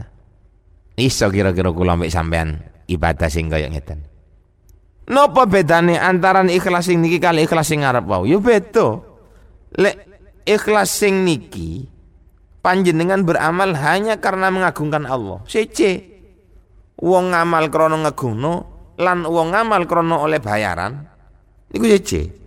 Iso 0.95 1.27
kira-kira 1.27 1.75
kula 1.75 1.99
sampean 2.07 2.63
ibadah 2.87 3.27
sing 3.27 3.51
kaya 3.51 3.67
ngeten. 3.67 4.01
Napa 5.05 5.45
bedane 5.45 6.01
antara 6.01 6.41
ikhlas 6.49 6.89
sing 6.89 6.97
niki 6.97 7.21
kali 7.21 7.45
ikhlas 7.45 7.69
sing 7.69 7.85
ngarep 7.85 8.09
wau? 8.09 8.25
Ya 8.25 8.41
beda. 8.41 9.05
Lek 9.77 9.95
ikhlas 10.49 10.89
sing 10.89 11.21
niki 11.21 11.85
panjenengan 12.65 13.21
beramal 13.21 13.77
hanya 13.77 14.17
karena 14.17 14.49
mengagungkan 14.49 15.05
Allah. 15.05 15.45
Sece 15.45 16.01
wong 16.97 17.37
ngamal 17.37 17.69
krono 17.69 18.01
ngagungno 18.01 18.53
lan 18.97 19.27
wong 19.29 19.53
ngamal 19.53 19.85
krono 19.85 20.25
oleh 20.25 20.41
bayaran 20.41 21.05
niku 21.69 21.85
sece. 21.85 22.44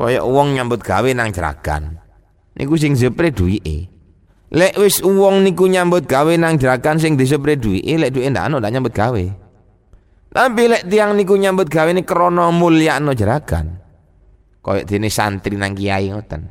Kaya 0.00 0.24
wong 0.24 0.56
nyambut 0.56 0.80
gawe 0.80 1.12
nang 1.12 1.28
jeragan. 1.28 2.00
Niku 2.56 2.80
sing 2.80 2.96
jepre 2.96 3.28
duwike. 3.28 3.92
Lek 4.48 4.80
wis 4.80 5.04
wong 5.04 5.44
niku 5.44 5.68
nyambut 5.68 6.08
gawe 6.08 6.32
nang 6.40 6.56
jeragan 6.56 6.96
sing 6.96 7.20
disepre 7.20 7.60
duwike, 7.60 8.00
lek 8.00 8.16
duwike 8.16 8.32
ndak 8.32 8.48
ono 8.48 8.64
ndak 8.64 8.72
nyambut 8.72 8.94
gawe. 8.96 9.24
Tapi 10.32 10.62
lek 10.72 10.88
tiang 10.88 11.12
niku 11.20 11.36
nyambut 11.36 11.68
gawe 11.68 11.92
ni 11.92 12.00
krono 12.00 12.48
mulyakno 12.48 13.12
jeragan. 13.12 13.76
Kaya 14.64 14.88
dene 14.88 15.12
santri 15.12 15.60
nang 15.60 15.76
kiai 15.76 16.08
ngoten. 16.08 16.48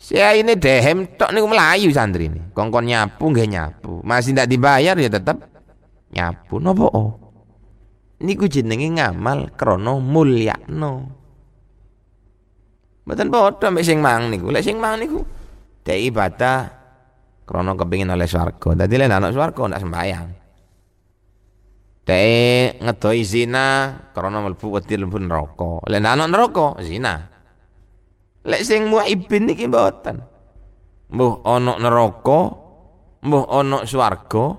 Saya 0.00 0.32
ini 0.32 0.56
dehem 0.56 1.12
tok 1.12 1.36
niku 1.36 1.52
melayu 1.52 1.92
santri 1.92 2.32
ini. 2.32 2.40
Kongkon 2.56 2.88
nyapu 2.88 3.36
nggih 3.36 3.48
nyapu. 3.52 4.00
Masih 4.00 4.32
tidak 4.32 4.48
dibayar 4.48 4.96
ya 4.96 5.12
tetap 5.12 5.44
nyapu 6.08 6.56
nopo. 6.56 6.88
Niku 8.24 8.48
jenenge 8.48 8.96
ngamal 8.96 9.52
krana 9.60 10.00
mulyakno. 10.00 11.15
Mboten 13.06 13.30
padha 13.30 13.70
mek 13.70 13.86
sing 13.86 14.02
mang 14.02 14.34
niku. 14.34 14.50
Lek 14.50 14.66
sing 14.66 14.82
mang 14.82 14.98
niku 14.98 15.22
dek 15.86 16.02
ibadah 16.10 16.66
krana 17.46 17.78
kepingin 17.78 18.10
oleh 18.10 18.26
swarga. 18.26 18.74
Dadi 18.74 18.98
lek 18.98 19.06
anak 19.06 19.30
swarga 19.30 19.62
ndak 19.70 19.82
sembayang. 19.86 20.28
Dek 22.02 22.82
ngedoi 22.82 23.22
zina 23.22 23.94
krana 24.10 24.42
mlebu 24.42 24.66
wedi 24.74 24.98
mlebu 24.98 25.18
neraka. 25.22 25.72
Lek 25.86 26.02
anak 26.02 26.28
neraka 26.34 26.68
zina. 26.82 27.14
Lek 28.42 28.62
sing 28.66 28.90
muibin 28.90 29.46
niki 29.46 29.70
mboten. 29.70 30.18
Mbuh 31.06 31.46
ana 31.46 31.78
neraka, 31.78 32.40
mbuh 33.22 33.46
ana 33.46 33.86
swarga, 33.86 34.58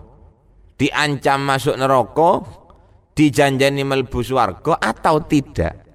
diancam 0.80 1.44
masuk 1.44 1.76
neraka, 1.76 2.48
dijanjani 3.12 3.84
melbu 3.84 4.24
swarga 4.24 4.80
atau 4.80 5.20
tidak. 5.28 5.87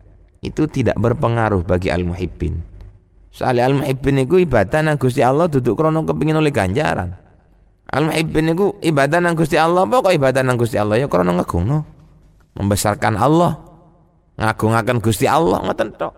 Itu 0.42 0.66
tidak 0.66 0.99
berpengaruh 0.99 1.62
bagi 1.62 1.88
al-muhibbin. 1.88 2.58
Soalnya 3.30 3.70
al-muhibbin 3.70 4.26
itu 4.26 4.42
ibadah 4.42 4.82
nang 4.82 4.99
Gusti 4.99 5.22
Allah 5.22 5.46
duduk 5.46 5.78
krono 5.78 6.02
kepingin 6.02 6.37
oleh 6.37 6.50
ganjaran. 6.50 7.14
Al-muhibbin 7.88 8.52
itu 8.52 8.75
ibadah 8.82 9.22
nang 9.22 9.38
Gusti 9.38 9.54
Allah 9.54 9.87
apa 9.87 10.02
kok 10.02 10.12
ibadah 10.12 10.42
nang 10.42 10.58
Gusti 10.58 10.76
Allah 10.76 10.99
ya 10.99 11.06
krono 11.06 11.38
ngagungno. 11.38 11.78
Membesarkan 12.52 13.16
Allah, 13.16 13.56
ngagungaken 14.40 14.99
Gusti 14.99 15.28
Allah 15.28 15.61
ngoten 15.61 15.88
tok 15.96 16.14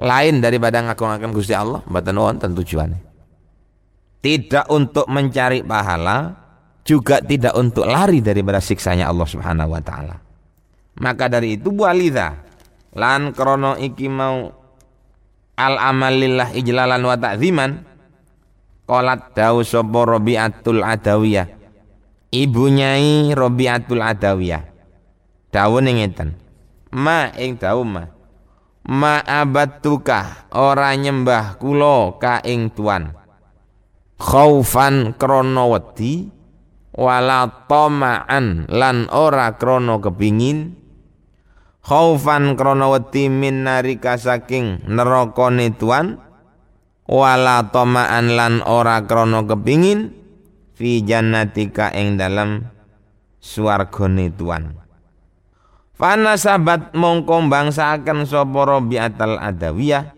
lain 0.00 0.40
daripada 0.40 0.80
ngaku-ngaku 0.80 1.40
Gusti 1.40 1.52
Allah 1.52 1.84
mboten 1.84 2.16
wonten 2.16 2.50
tujuannya 2.56 3.00
tidak 4.24 4.64
untuk 4.72 5.06
mencari 5.08 5.60
pahala 5.60 6.36
juga 6.84 7.20
tidak 7.20 7.52
untuk 7.56 7.84
lari 7.84 8.24
daripada 8.24 8.58
siksanya 8.58 9.08
Allah 9.08 9.28
Subhanahu 9.28 9.76
wa 9.76 9.82
taala 9.84 10.16
Maka 11.00 11.32
dari 11.32 11.56
itu 11.56 11.72
walidha 11.72 12.36
lan 12.96 13.34
krono 13.36 13.78
iki 13.78 14.10
mau 14.10 14.50
al 15.54 15.74
amalillah 15.78 16.54
ijlalan 16.56 17.02
wa 17.04 17.16
ta'ziman 17.18 17.90
Kolat 18.90 19.38
dawu 19.38 19.62
sapa 19.62 20.02
Rabi'atul 20.02 20.82
Adawiyah. 20.82 21.46
Ibu 22.34 22.64
nyai 22.74 23.30
Rabi'atul 23.38 24.02
Adawiyah. 24.02 24.66
Dawu 25.54 25.78
ning 25.78 26.02
ngeten. 26.02 26.34
Ma 26.90 27.30
ing 27.38 27.54
dawu 27.54 27.86
ma. 27.86 28.10
Ma 28.90 29.22
abatuka 29.22 30.50
ora 30.50 30.90
nyembah 30.98 31.54
kula 31.62 32.18
ka 32.18 32.42
ing 32.42 32.74
tuan. 32.74 33.14
Khaufan 34.18 35.14
krana 35.14 35.70
wedi 35.70 36.26
wala 36.90 37.46
tama'an 37.70 38.66
lan 38.66 39.06
ora 39.14 39.54
krana 39.54 40.02
kepingin 40.02 40.79
khaufan 41.84 42.54
krana 42.56 42.92
wedi 42.92 43.32
min 43.32 43.64
narika 43.64 44.20
saking 44.20 44.84
nerakane 44.84 45.72
tuan 45.74 46.20
wala 47.08 47.66
toma'an 47.72 48.36
lan 48.36 48.54
ora 48.62 49.02
krono 49.08 49.44
kepingin 49.48 50.12
fi 50.76 51.02
jannatika 51.02 51.90
ing 51.96 52.20
dalam 52.20 52.68
swargane 53.40 54.30
tuan 54.30 54.76
Fana 56.00 56.40
sahabat 56.40 56.96
mongko 56.96 57.44
bangsaken 57.52 58.24
sapa 58.24 58.56
Rabi'atul 58.64 59.36
Adawiyah 59.36 60.08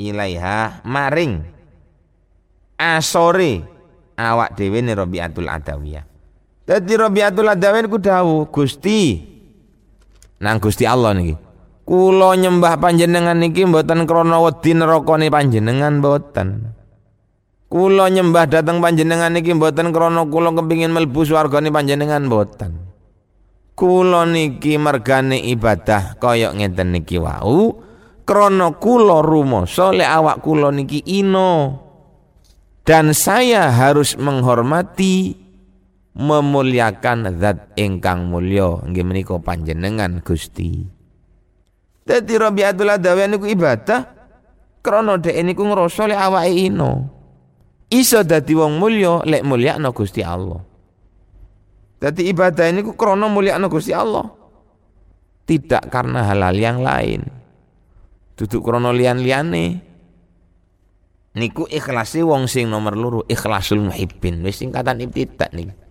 ilaiha 0.00 0.80
maring 0.88 1.44
asore 2.80 3.68
awak 4.16 4.56
dhewe 4.56 4.80
ne 4.80 4.96
Adawiyah. 4.96 6.04
Dadi 6.64 6.92
Rabi'atul 6.96 7.52
Adawiyah 7.52 7.84
ku 7.84 8.00
dawuh 8.00 8.48
Gusti 8.48 9.20
nang 10.38 10.56
Gusti 10.62 10.86
Allah 10.86 11.14
niki. 11.14 11.34
Kulo 11.88 12.36
nyembah 12.36 12.76
panjenengan 12.76 13.40
niki 13.40 13.64
mboten 13.64 14.04
krana 14.04 14.44
wedi 14.44 14.76
nerakane 14.76 15.32
panjenengan 15.32 16.04
mboten. 16.04 16.76
Kulo 17.68 18.04
nyembah 18.12 18.44
dateng 18.44 18.84
panjenengan 18.84 19.32
niki 19.32 19.56
mboten 19.56 19.88
krana 19.88 20.28
kula 20.28 20.52
kepingin 20.52 20.92
mlebu 20.92 21.24
swargane 21.24 21.72
panjenengan 21.72 22.28
mboten. 22.28 22.76
Kulo 23.72 24.28
niki 24.28 24.76
mergane 24.76 25.40
ibadah 25.48 26.20
kaya 26.20 26.52
ngeten 26.52 26.92
niki 26.92 27.16
wau 27.16 27.80
krana 28.28 28.76
kula 28.76 29.24
rumasa 29.24 29.88
lek 29.96 30.12
awak 30.12 30.44
kula 30.44 30.68
niki 30.68 31.00
ino. 31.08 31.80
Dan 32.84 33.16
saya 33.16 33.72
harus 33.72 34.16
menghormati 34.20 35.47
memuliakan 36.18 37.38
zat 37.38 37.78
ingkang 37.78 38.26
mulya 38.26 38.82
nggih 38.82 39.06
menika 39.06 39.38
panjenengan 39.38 40.18
Gusti. 40.26 40.82
Dadi 42.02 42.34
Rabiatul 42.34 42.90
Adawi 42.90 43.30
niku 43.30 43.46
ibadah 43.46 44.02
krana 44.82 45.14
dhek 45.22 45.38
niku 45.46 45.62
ngrasa 45.62 46.10
lek 46.10 46.18
awake 46.18 46.52
ino. 46.58 46.92
Iso 47.88 48.20
dadi 48.26 48.52
wong 48.52 48.82
mulya 48.82 49.22
lek 49.22 49.46
mulyakno 49.46 49.94
Gusti 49.94 50.20
Allah. 50.26 50.58
Dadi 52.02 52.26
ibadah 52.26 52.66
niku 52.74 52.98
krana 52.98 53.30
mulyakno 53.30 53.70
Gusti 53.70 53.94
Allah. 53.94 54.26
Tidak 55.46 55.88
karena 55.88 56.28
halal 56.28 56.56
yang 56.58 56.82
lain. 56.82 57.24
Duduk 58.34 58.60
krana 58.60 58.90
liyan-liyane. 58.90 59.86
Niku 61.38 61.70
ikhlasi 61.70 62.26
wong 62.26 62.50
sing 62.50 62.66
nomor 62.66 62.98
loro 62.98 63.20
ikhlasul 63.30 63.86
muhibbin. 63.86 64.42
Wis 64.42 64.58
singkatan 64.58 64.98
ibtidak 64.98 65.54
niki. 65.54 65.87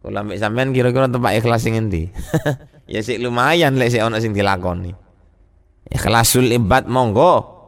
Kula 0.00 0.24
mek 0.24 0.40
sampean 0.40 0.72
kira-kira 0.72 1.12
tempat 1.12 1.36
ikhlas 1.36 1.60
sing 1.60 1.76
endi? 1.76 2.08
ya 2.92 3.04
sik 3.04 3.20
lumayan 3.20 3.76
lek 3.76 3.92
sik 3.92 4.00
ana 4.00 4.16
sing 4.16 4.32
dilakoni. 4.32 4.96
Ikhlasul 5.92 6.48
ibad 6.56 6.88
monggo. 6.88 7.60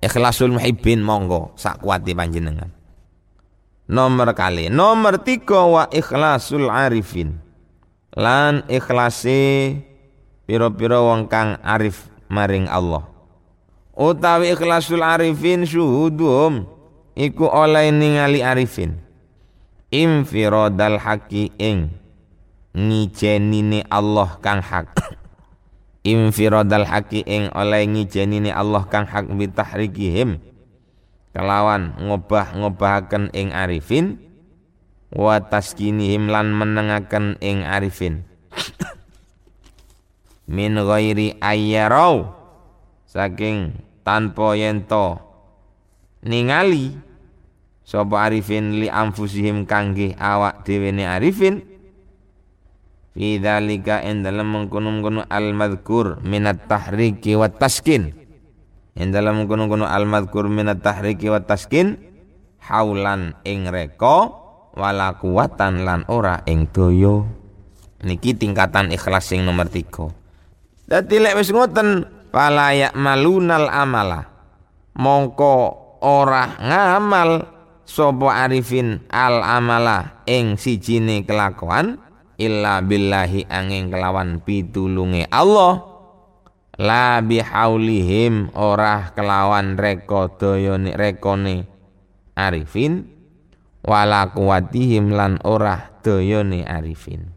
Ikhlasul 0.00 0.54
muhibbin 0.54 1.02
monggo 1.02 1.52
sak 1.58 1.82
kuati 1.82 2.14
panjenengan. 2.16 2.72
Nomor 3.90 4.32
kali, 4.38 4.70
nomor 4.70 5.18
tiga 5.20 5.66
wa 5.66 5.84
ikhlasul 5.90 6.70
arifin. 6.70 7.42
Lan 8.14 8.62
ikhlasi 8.70 9.74
piro-piro 10.46 11.10
wong 11.10 11.26
kang 11.26 11.58
arif 11.66 12.06
maring 12.30 12.70
Allah. 12.70 13.02
Utawi 13.98 14.54
ikhlasul 14.54 15.02
arifin 15.02 15.66
syuhudum 15.66 16.70
iku 17.18 17.50
oleh 17.50 17.90
ningali 17.90 18.46
arifin. 18.46 19.09
Infiradal 19.90 21.02
haqi 21.02 21.50
ing 21.58 21.90
ngijenine 22.78 23.82
Allah 23.90 24.38
kang 24.38 24.62
hak. 24.62 24.86
Infiradal 26.06 26.86
haqi 26.86 27.26
ing 27.26 27.50
oleh 27.50 27.90
ngijenine 27.90 28.54
Allah 28.54 28.86
kang 28.86 29.10
hak 29.10 29.26
bitahrikihim 29.26 30.38
kelawan 31.34 31.98
ngobah-ngobahaken 31.98 33.34
ing 33.34 33.50
arifin 33.50 34.22
wa 35.10 35.42
taskinihim 35.42 36.30
lan 36.30 36.54
menengaken 36.54 37.34
ing 37.42 37.66
arifin. 37.66 38.22
Min 40.54 40.78
ghairi 40.78 41.34
ayyarau 41.42 42.30
saking 43.10 43.74
tanpa 44.06 44.54
yento 44.54 45.18
ningali 46.22 47.09
sapa 47.90 48.30
arifin 48.30 48.78
li 48.78 48.86
anfusihim 48.86 49.66
kangge 49.66 50.14
awak 50.14 50.62
dhewe 50.62 50.94
arifin? 51.02 51.66
Fi 53.10 53.42
dzalika 53.42 54.06
in 54.06 54.22
dalam 54.22 54.54
mengkono-kono 54.54 55.26
al 55.26 55.50
madhkur 55.50 56.22
minat 56.22 56.70
tahriki 56.70 57.34
wa 57.34 57.50
taskin. 57.50 58.14
In 58.94 59.10
dalam 59.10 59.42
mengkono-kono 59.42 59.90
al 59.90 60.06
madhkur 60.06 60.46
minat 60.46 60.78
tahriki 60.78 61.26
wa 61.26 61.42
taskin 61.42 61.98
haulan 62.62 63.34
ing 63.42 63.66
reko 63.66 64.38
wala 64.78 65.18
kuwatan 65.18 65.82
lan 65.82 66.06
ora 66.06 66.46
ing 66.46 66.70
doyo 66.70 67.26
niki 68.06 68.38
tingkatan 68.38 68.94
ikhlas 68.94 69.34
sing 69.34 69.42
nomor 69.42 69.66
tiga. 69.66 70.06
Dadi 70.86 71.18
lek 71.18 71.34
wis 71.34 71.50
ngoten 71.50 72.06
malunal 72.94 73.66
amala. 73.66 74.22
Mongko 74.94 75.54
ora 76.02 76.54
ngamal 76.62 77.59
sapa 77.90 78.46
arifin 78.46 79.02
al 79.10 79.42
amala 79.42 80.22
ing 80.30 80.54
sijine 80.54 81.26
kelakuan? 81.26 81.98
Illa 82.38 82.80
billahi 82.80 83.50
angin 83.50 83.90
kelawan 83.90 84.38
pitulunge 84.40 85.26
Allah. 85.28 85.90
La 86.80 87.20
bihaulihim 87.20 88.56
ora 88.56 89.12
kelawan 89.12 89.76
reko 89.76 90.32
doyone 90.38 90.96
rekone 90.96 91.66
arifin. 92.38 93.04
Wala 93.84 94.32
kuwatihim 94.32 95.12
lan 95.12 95.42
ora 95.44 96.00
doyone 96.00 96.64
arifin. 96.64 97.28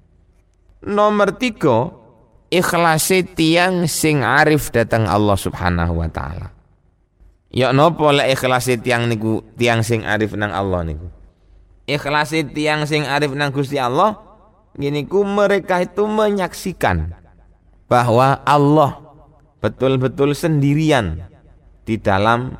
Nomor 0.88 1.36
tiga 1.36 1.92
ikhlasi 2.48 3.36
tiang 3.36 3.90
sing 3.90 4.24
arif 4.24 4.72
datang 4.72 5.10
Allah 5.10 5.36
subhanahu 5.36 6.00
wa 6.00 6.08
ta'ala 6.08 6.53
ya 7.54 7.70
nopo 7.72 8.10
lek 8.10 8.34
ikhlasi 8.34 8.82
tiang 8.82 9.08
niku 9.08 9.46
tiang 9.56 9.86
sing 9.86 10.04
arif 10.04 10.34
nang 10.34 10.52
Allah 10.52 10.84
niku 10.84 11.08
ikhlasi 11.88 12.50
tiang 12.52 12.84
sing 12.90 13.06
arif 13.06 13.32
nang 13.38 13.54
Gusti 13.54 13.78
Allah 13.78 14.34
Gini 14.74 15.06
ku 15.06 15.22
mereka 15.22 15.86
itu 15.86 16.10
menyaksikan 16.10 17.14
bahwa 17.86 18.42
Allah 18.42 19.06
betul-betul 19.62 20.34
sendirian 20.34 21.30
di 21.86 22.02
dalam 22.02 22.58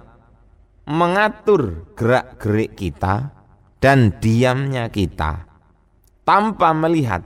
mengatur 0.86 1.90
gerak-gerik 1.98 2.78
kita 2.78 3.34
dan 3.82 4.14
diamnya 4.22 4.94
kita 4.94 5.50
tanpa 6.22 6.70
melihat 6.78 7.26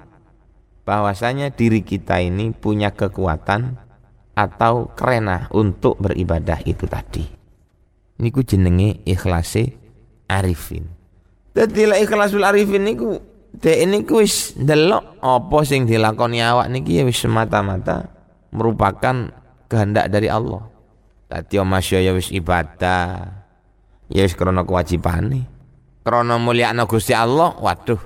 bahwasanya 0.88 1.52
diri 1.52 1.84
kita 1.84 2.24
ini 2.24 2.56
punya 2.56 2.96
kekuatan 2.96 3.76
atau 4.40 4.88
kerena 4.96 5.52
untuk 5.52 6.00
beribadah 6.00 6.64
itu 6.64 6.88
tadi. 6.88 7.37
Niku 8.18 8.42
jenenge 8.42 9.06
ikhlase 9.06 9.78
arifin. 10.26 10.90
Dadi 11.54 11.86
ikhlasul 11.86 12.42
arifin 12.42 12.86
niku 12.86 13.22
dek 13.58 13.78
ini 13.82 14.06
wis 14.06 14.54
delok 14.58 15.18
apa 15.22 15.58
sing 15.66 15.90
dilakoni 15.90 16.42
awak 16.42 16.70
niki 16.70 17.02
ya 17.02 17.04
wis 17.06 17.18
semata-mata 17.18 18.10
merupakan 18.54 19.34
kehendak 19.70 20.10
dari 20.10 20.30
Allah. 20.30 20.66
Dadi 21.30 21.62
masya 21.62 22.02
ya 22.02 22.12
wis 22.14 22.34
ibadah. 22.34 23.38
Ya 24.08 24.24
wis 24.24 24.34
krana 24.34 24.64
kewajibane. 24.64 25.50
Krana 26.08 26.40
mulyakno 26.40 26.88
Gusti 26.88 27.12
Allah, 27.12 27.52
waduh. 27.60 28.00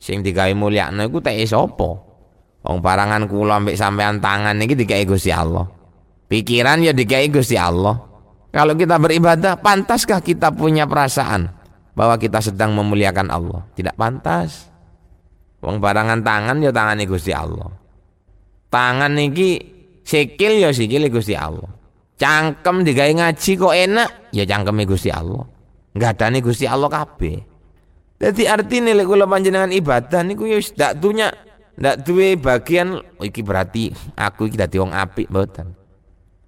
Sing 0.00 0.24
digawe 0.24 0.52
mulyakno 0.56 1.04
iku 1.04 1.20
teke 1.20 1.44
sapa? 1.44 1.90
Wong 2.66 2.82
parangan 2.82 3.28
kula 3.28 3.60
ambek 3.60 3.76
sampean 3.78 4.18
tangan 4.18 4.56
niki 4.56 4.72
digawe 4.72 5.04
Gusti 5.04 5.30
Allah. 5.30 5.68
Pikiran 6.26 6.82
ya 6.82 6.96
digawe 6.96 7.26
Gusti 7.28 7.60
Allah. 7.60 8.15
Kalau 8.56 8.72
kita 8.72 8.96
beribadah, 8.96 9.60
pantaskah 9.60 10.24
kita 10.24 10.48
punya 10.48 10.88
perasaan 10.88 11.52
bahwa 11.92 12.16
kita 12.16 12.40
sedang 12.40 12.72
memuliakan 12.72 13.28
Allah? 13.28 13.68
Tidak 13.76 13.92
pantas. 14.00 14.72
Wong 15.60 15.76
barangan 15.76 16.24
tangan 16.24 16.64
ya 16.64 16.72
tangane 16.72 17.04
Gusti 17.04 17.36
Allah. 17.36 17.68
Tangan 18.72 19.12
niki 19.12 19.60
sikil 20.00 20.64
ya 20.64 20.72
sikil 20.72 21.04
Gusti 21.12 21.36
Allah. 21.36 21.68
Cangkem 22.16 22.80
digawe 22.80 23.12
ngaji 23.12 23.50
kok 23.60 23.76
enak, 23.76 24.32
ya 24.32 24.48
cangkeme 24.48 24.88
Gusti 24.88 25.12
Allah. 25.12 25.44
Ngadani 25.92 26.40
Gusti 26.40 26.64
Allah 26.64 26.88
kabeh. 26.88 27.36
Jadi 28.16 28.48
artinya 28.48 28.96
lek 28.96 29.04
kula 29.04 29.28
panjenengan 29.28 29.68
ibadah 29.68 30.24
niku 30.24 30.48
ya 30.48 30.56
wis 30.56 30.72
dak 30.72 30.96
dunya 30.96 31.28
ndak 31.76 32.08
duwe 32.08 32.40
bagian 32.40 32.96
oh, 32.96 33.24
iki 33.28 33.44
berarti 33.44 33.92
aku 34.16 34.48
iki 34.48 34.56
dadi 34.56 34.80
wong 34.80 34.96
apik 34.96 35.28
mboten. 35.28 35.76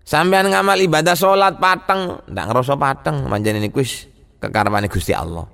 Sampean 0.08 0.48
ngamal 0.48 0.80
ibadah 0.80 1.12
salat 1.12 1.60
pateng, 1.60 2.16
ndak 2.32 2.48
ngerasa 2.48 2.80
pateng 2.80 3.28
panjenengan 3.28 3.68
niku 3.68 3.84
wis 3.84 4.08
kekarepane 4.40 4.88
Gusti 4.88 5.12
Allah. 5.12 5.44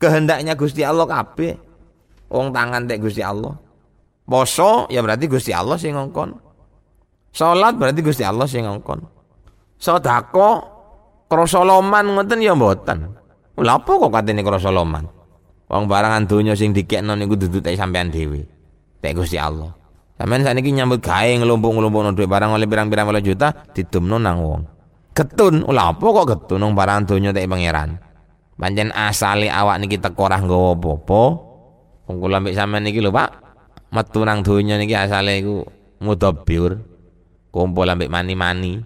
Kehendaknya 0.00 0.56
Gusti 0.56 0.80
Allah 0.80 1.04
kabeh. 1.04 1.52
Wong 2.32 2.48
tangan 2.48 2.88
tek 2.88 3.04
Gusti 3.04 3.20
Allah. 3.20 3.52
Poso 4.24 4.88
ya 4.88 5.04
berarti 5.04 5.28
Gusti 5.28 5.52
Allah 5.52 5.76
sing 5.76 5.92
ngongkon. 6.00 6.32
Salat 7.28 7.76
berarti 7.76 8.00
Gusti 8.00 8.24
Allah 8.24 8.48
sing 8.48 8.64
ngongkon. 8.64 9.04
Sedekah 9.76 10.56
krasa 11.28 11.60
loman 11.60 12.16
ngoten 12.16 12.40
ya 12.40 12.56
mboten. 12.56 13.12
Lha 13.60 13.76
apa 13.76 13.92
kok 14.00 14.08
katene 14.08 14.40
krasa 14.40 14.72
loman? 14.72 15.04
Wong 15.68 15.84
barangan 15.84 16.24
donya 16.24 16.56
sing 16.56 16.72
dikekno 16.72 17.12
niku 17.20 17.36
dudu 17.36 17.60
tek 17.60 17.76
sampean 17.76 18.08
dhewe. 18.08 18.48
Tek 19.04 19.12
Gusti 19.12 19.36
Allah. 19.36 19.83
Sampeyan 20.14 20.46
saniki 20.46 20.70
nyambut 20.70 21.02
gawe 21.02 21.26
ngelumpuk-ngelumpukno 21.42 22.14
dhuwit 22.14 22.30
barang 22.30 22.54
oleh 22.54 22.70
pirang-pirang 22.70 23.10
puluh 23.10 23.24
juta 23.24 23.50
didumno 23.74 24.16
nang 24.22 24.38
wong. 24.38 24.62
Ketun, 25.10 25.66
lha 25.66 25.90
apa 25.90 26.06
kok 26.06 26.26
ketun 26.30 26.62
wong 26.62 26.74
barangan 26.78 27.06
donya 27.06 27.30
tek 27.34 27.50
pangeran. 27.50 27.98
Pancen 28.54 28.94
asale 28.94 29.50
awak 29.50 29.82
niki 29.82 29.98
teko 29.98 30.30
ora 30.30 30.38
nggawa 30.38 30.78
apa-apa. 30.78 31.22
Wong 32.06 32.16
kula 32.22 32.38
mbek 32.38 32.54
sampean 32.54 32.86
niki 32.86 33.02
lho, 33.02 33.10
Pak. 33.10 33.30
Metu 33.90 34.22
nang 34.22 34.46
donya 34.46 34.78
niki 34.78 34.94
asale 34.94 35.42
iku 35.42 35.66
mudabbir 35.98 36.78
kumpul 37.50 37.86
ambek 37.90 38.06
mani-mani. 38.06 38.78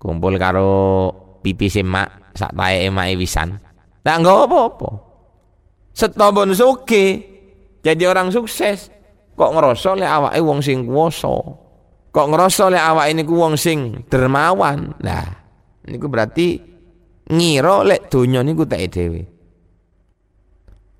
Kumpul 0.00 0.40
karo 0.40 1.12
pipi 1.44 1.68
semak 1.68 2.32
sak 2.32 2.56
tae 2.56 2.88
emake 2.88 3.20
wisan. 3.20 3.60
Tak 4.00 4.16
nggo 4.20 4.48
apa-apa. 4.48 4.90
Setobon 5.92 6.56
suke 6.56 7.04
jadi 7.84 8.04
orang 8.08 8.32
sukses 8.32 8.88
kok 9.34 9.50
ngerasa 9.50 9.90
lek 9.98 10.10
awake 10.10 10.40
wong 10.40 10.60
sing 10.62 10.86
kuwasa 10.86 11.36
kok 12.14 12.26
ngerasa 12.30 12.70
lek 12.70 12.84
awake 12.94 13.12
niku 13.18 13.34
wong 13.34 13.54
sing 13.58 14.06
dermawan 14.06 14.94
nah 15.02 15.26
niku 15.86 16.06
berarti 16.06 16.58
ngira 17.28 17.82
lek 17.82 18.08
donya 18.08 18.40
niku 18.46 18.62
tak 18.64 18.86
dhewe 18.90 19.34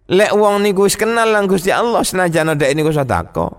Lek 0.05 0.37
wong 0.37 0.61
niku 0.61 0.85
wis 0.85 1.01
kenal 1.01 1.33
lang 1.33 1.49
Gusti 1.49 1.73
Allah 1.73 2.05
senajan 2.05 2.53
ndek 2.53 2.77
niku 2.77 2.93
sedekah. 2.93 3.53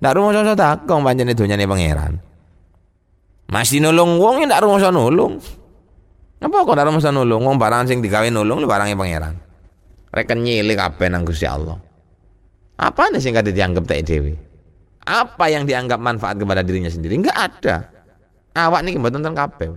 Ndak 0.00 0.12
rumangsa 0.12 0.52
sedekah 0.52 0.98
pancene 1.00 1.32
donyane 1.32 1.64
pangeran. 1.64 2.12
Masih 3.48 3.80
nulung 3.80 4.20
wong 4.20 4.44
ndak 4.44 4.60
rumangsa 4.60 4.92
nulung. 4.92 5.40
Apa 6.40 6.56
kok 6.68 6.74
ndak 6.76 6.84
rumangsa 6.84 7.08
nulung 7.08 7.48
wong 7.48 7.56
barang 7.56 7.88
sing 7.88 8.04
digawe 8.04 8.28
nulung 8.28 8.60
barangnya 8.68 8.92
pangeran. 8.92 9.34
Reken 10.12 10.44
nyilih 10.44 10.76
kabeh 10.76 11.08
nang 11.08 11.24
Gusti 11.24 11.48
Allah. 11.48 11.80
Apa 12.80 13.12
nih 13.12 13.20
sing 13.20 13.36
kadhe 13.36 13.52
dianggap 13.52 13.84
tak 13.84 14.08
dhewe? 14.08 14.40
Apa 15.04 15.52
yang 15.52 15.68
dianggap 15.68 16.00
manfaat 16.00 16.40
kepada 16.40 16.64
dirinya 16.64 16.88
sendiri? 16.88 17.20
Enggak 17.20 17.36
ada. 17.36 17.76
Awak 18.56 18.80
niki 18.82 18.96
mboten 18.96 19.20
ten 19.20 19.36
kabeh. 19.36 19.68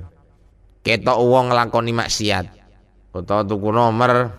Ketok 0.83 1.19
wong 1.19 1.51
nglakoni 1.51 1.91
maksiat 1.91 2.63
utawa 3.13 3.45
tuku 3.45 3.69
nomor 3.69 4.33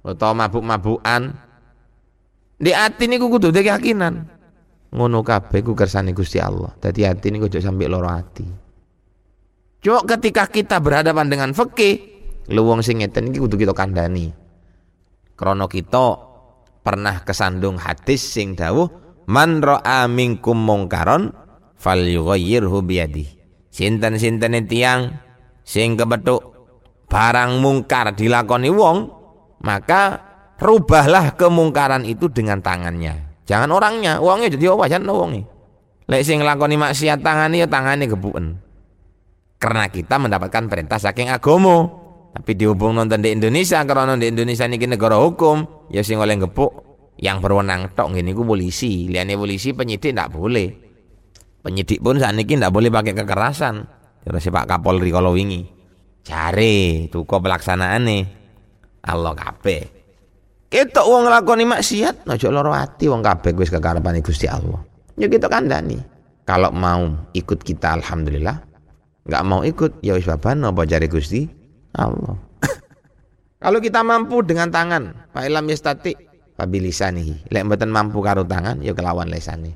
atau 0.00 0.32
mabuk-mabukan 0.32 1.36
di 2.56 2.72
hati 2.72 3.04
niku 3.04 3.28
kudu 3.28 3.52
keyakinan 3.52 4.24
ngono 4.88 5.20
kabeh 5.20 5.60
ku 5.60 5.76
kersane 5.76 6.16
Gusti 6.16 6.40
Allah 6.40 6.72
dadi 6.80 7.04
hati 7.04 7.28
niku 7.28 7.52
aja 7.52 7.60
sampai 7.60 7.86
loro 7.86 8.08
hati 8.08 8.46
Cuma 9.78 10.02
ketika 10.02 10.50
kita 10.50 10.82
berhadapan 10.82 11.30
dengan 11.30 11.54
fikih 11.54 12.18
lu 12.50 12.66
wong 12.66 12.80
sing 12.80 13.04
ngeten 13.04 13.30
iki 13.30 13.38
kudu 13.38 13.60
kita 13.60 13.76
kandhani 13.76 14.32
krana 15.36 15.68
kita 15.68 16.27
pernah 16.88 17.20
kesandung 17.20 17.76
hadis 17.76 18.24
sing 18.24 18.56
dawuh 18.56 18.88
man 19.28 19.60
ra'a 19.60 20.08
minkum 20.08 20.56
mungkaron 20.56 21.36
falyughayyirhu 21.76 22.80
biyadi 22.80 23.28
sinten-sinten 23.68 24.56
tiang 24.64 25.20
sing 25.68 26.00
kebethuk 26.00 26.40
barang 27.12 27.60
mungkar 27.60 28.16
dilakoni 28.16 28.72
wong 28.72 29.18
maka 29.60 30.28
rubahlah 30.58 31.34
kemungkaran 31.38 32.06
itu 32.06 32.26
dengan 32.30 32.62
tangannya. 32.62 33.42
Jangan 33.48 33.70
orangnya, 33.72 34.20
uangnya 34.20 34.52
jadi 34.52 34.76
apa 34.76 34.84
jangan 34.90 35.08
uangnya. 35.14 35.44
Lek 36.08 36.22
sing 36.24 36.40
nglakoni 36.40 36.76
maksiat 36.76 37.20
tangane 37.24 37.64
ya 37.64 37.68
tangane 37.70 38.04
gebuken. 38.04 38.60
Karena 39.58 39.90
kita 39.90 40.20
mendapatkan 40.20 40.70
perintah 40.70 41.00
saking 41.00 41.32
agomo. 41.32 41.97
Tapi 42.28 42.54
dihubung 42.54 42.94
nonton 42.94 43.24
di 43.24 43.32
Indonesia 43.32 43.80
karena 43.82 44.14
di 44.14 44.28
Indonesia 44.28 44.68
ini 44.68 44.76
negara 44.84 45.16
hukum, 45.16 45.88
ya 45.88 46.04
sing 46.04 46.20
oleh 46.20 46.36
gepuk 46.36 46.70
yang 47.18 47.42
berwenang 47.42 47.90
tok 47.96 48.14
ngene 48.14 48.30
ku 48.36 48.46
polisi. 48.46 49.10
Liane 49.10 49.34
polisi 49.34 49.74
penyidik 49.74 50.14
ndak 50.14 50.30
boleh. 50.30 50.68
Penyidik 51.64 51.98
pun 51.98 52.20
saat 52.22 52.38
ini 52.38 52.46
ndak 52.46 52.70
boleh 52.70 52.92
pakai 52.92 53.12
kekerasan. 53.16 53.74
Terus 54.22 54.40
si 54.44 54.50
Pak 54.52 54.68
Kapolri 54.70 55.10
kalau 55.10 55.34
wingi. 55.34 55.66
Cari 56.22 57.08
tuko 57.08 57.40
pelaksanaan 57.40 58.02
nih 58.04 58.22
Allah 59.08 59.32
kabeh. 59.32 59.82
Kita 60.68 61.08
uang 61.08 61.24
nglakoni 61.24 61.64
maksiat 61.64 62.28
aja 62.28 62.48
lara 62.52 62.84
ati 62.84 63.08
wong 63.08 63.24
kabeh 63.24 63.56
wis 63.56 63.72
kekarepane 63.72 64.20
Gusti 64.20 64.44
Allah. 64.44 64.84
Ya 65.16 65.26
kita 65.26 65.48
kandhani. 65.48 65.96
Kalau 66.44 66.68
mau 66.76 67.08
ikut 67.32 67.64
kita 67.64 67.96
alhamdulillah. 67.98 68.68
Enggak 69.24 69.42
mau 69.48 69.64
ikut 69.64 70.04
ya 70.04 70.12
wis 70.12 70.28
baban 70.28 70.60
apa 70.68 70.84
jare 70.84 71.08
Gusti 71.08 71.57
Allah. 71.96 72.36
Kalau 73.62 73.78
kita 73.80 74.04
mampu 74.04 74.44
dengan 74.44 74.68
tangan, 74.68 75.32
fa 75.32 75.46
ilam 75.46 75.64
yastati 75.68 76.14
fabilisanihi. 76.58 77.48
Lek 77.48 77.62
mboten 77.64 77.90
mampu 77.92 78.20
karo 78.20 78.44
tangan 78.44 78.82
ya 78.84 78.92
kelawan 78.92 79.30
lesane. 79.30 79.74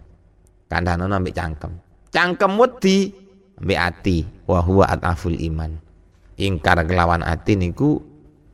Kandhanono 0.68 1.16
ambek 1.16 1.37
cangkem. 1.37 1.72
Cangkem 2.12 2.53
wedi 2.61 3.12
ambek 3.61 3.79
ati 3.81 4.18
wa 4.48 4.61
huwa 4.61 4.88
ataful 4.88 5.35
iman. 5.35 5.77
Ingkar 6.37 6.85
kelawan 6.85 7.25
ati 7.25 7.57
niku 7.57 8.01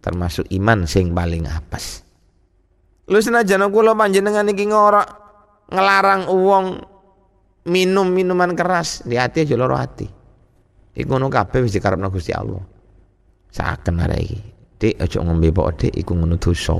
termasuk 0.02 0.46
iman 0.54 0.86
sing 0.86 1.12
paling 1.12 1.44
apes 1.50 2.08
lu 3.08 3.18
senajan 3.18 3.64
kula 3.72 3.96
panjenengan 3.96 4.44
iki 4.52 4.68
ngorak 4.68 5.08
ngelarang 5.72 6.28
uang 6.28 6.66
minum 7.68 8.08
minuman 8.08 8.52
keras 8.52 9.04
di 9.04 9.16
hati 9.16 9.44
aja 9.48 9.56
loro 9.56 9.76
hati 9.76 10.04
iku 10.96 11.08
ngono 11.16 11.32
kabeh 11.32 11.64
wis 11.64 11.72
dikarepno 11.76 12.08
Allah 12.12 12.62
saken 13.52 14.02
arek 14.04 14.20
iki 14.22 14.40
dik 14.78 14.94
aja 15.02 15.18
ngombe 15.24 15.48
pok 15.50 15.68
dik 15.80 15.94
iku 15.96 16.12
ngono 16.14 16.36
dosa 16.38 16.76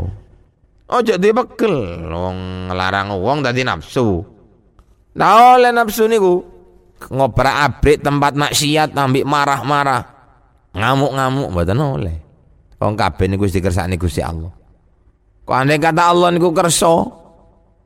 aja 0.89 1.15
dibekel 1.19 1.75
wong 2.09 2.69
ngelarang 2.71 3.17
uang 3.19 3.39
tadi 3.43 3.67
nafsu 3.67 4.23
nah 5.19 5.59
oleh 5.59 5.75
nafsu 5.75 6.07
niku 6.07 6.45
ngobrak 7.11 7.57
abrik 7.67 7.99
tempat 8.03 8.35
maksiat 8.35 8.95
ambek 8.95 9.27
marah-marah 9.27 10.03
ngamuk-ngamuk 10.75 11.49
mboten 11.51 11.79
oleh 11.79 12.19
Wong 12.79 12.95
kabeh 12.95 13.27
niku 13.27 13.51
wis 13.51 13.55
dikersakne 13.59 13.99
Gusti 13.99 14.23
Allah. 14.23 14.55
Kok 15.43 15.57
andai 15.57 15.83
kata 15.83 16.15
Allah 16.15 16.31
niku 16.31 16.55
kersa, 16.55 16.95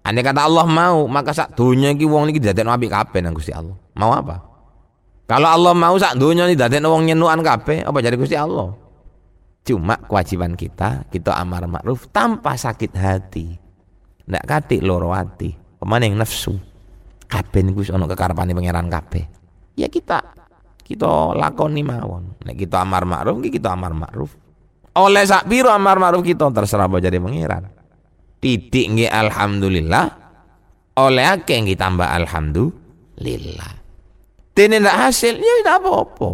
andai 0.05 0.21
kata 0.21 0.45
Allah 0.45 0.69
mau, 0.69 1.09
maka 1.09 1.33
sak 1.33 1.57
donya 1.57 1.97
iki 1.97 2.05
wong 2.05 2.29
niki 2.29 2.45
dadekno 2.45 2.77
apik 2.77 2.93
kabeh 2.93 3.25
nang 3.25 3.33
Gusti 3.33 3.57
Allah. 3.57 3.73
Mau 3.97 4.13
apa? 4.13 4.52
Kalau 5.33 5.49
Allah 5.49 5.73
mau 5.73 5.97
sak 5.97 6.21
donya 6.21 6.45
iki 6.45 6.61
dadekno 6.61 6.93
wong 6.93 7.09
nyenukan 7.09 7.41
kabeh, 7.41 7.89
apa 7.89 7.99
jadi 8.05 8.21
Gusti 8.21 8.37
Allah? 8.37 8.77
Cuma 9.65 9.97
kewajiban 9.97 10.53
kita, 10.53 11.09
kita 11.09 11.33
amar 11.33 11.65
ma'ruf 11.65 12.13
tanpa 12.13 12.53
sakit 12.53 12.93
hati. 12.93 13.47
Ndak 14.29 14.45
katik 14.45 14.85
loro 14.85 15.17
hati, 15.17 15.57
pemaning 15.81 16.21
nafsu. 16.21 16.53
Kabeh 17.33 17.65
niku 17.65 17.81
ono 17.89 18.05
kekarepane 18.05 18.53
pangeran 18.53 18.93
kabeh. 18.93 19.25
Ya 19.81 19.89
kita 19.89 20.21
kita 20.85 21.33
lakoni 21.33 21.81
mawon. 21.81 22.37
Nek 22.45 22.61
kita 22.61 22.85
amar 22.85 23.09
ma'ruf, 23.09 23.41
kita 23.41 23.73
amar 23.73 23.97
ma'ruf 23.97 24.43
oleh 24.93 25.25
sak 25.25 25.49
piro 25.49 25.73
amar 25.73 25.97
ma'ruf 25.97 26.21
kita 26.21 26.53
terserah 26.53 26.85
apa 26.85 27.01
jadi 27.01 27.17
pengiran 27.17 27.65
titik 28.43 28.93
nggih 28.93 29.09
alhamdulillah 29.09 30.07
oleh 31.01 31.25
akeh 31.25 31.57
nggih 31.65 31.79
tambah 31.81 32.05
alhamdulillah 32.05 33.73
Tini 34.53 34.77
ndak 34.81 34.97
hasil 35.09 35.41
ya 35.41 35.55
tidak 35.65 35.81
apa-apa. 35.81 36.31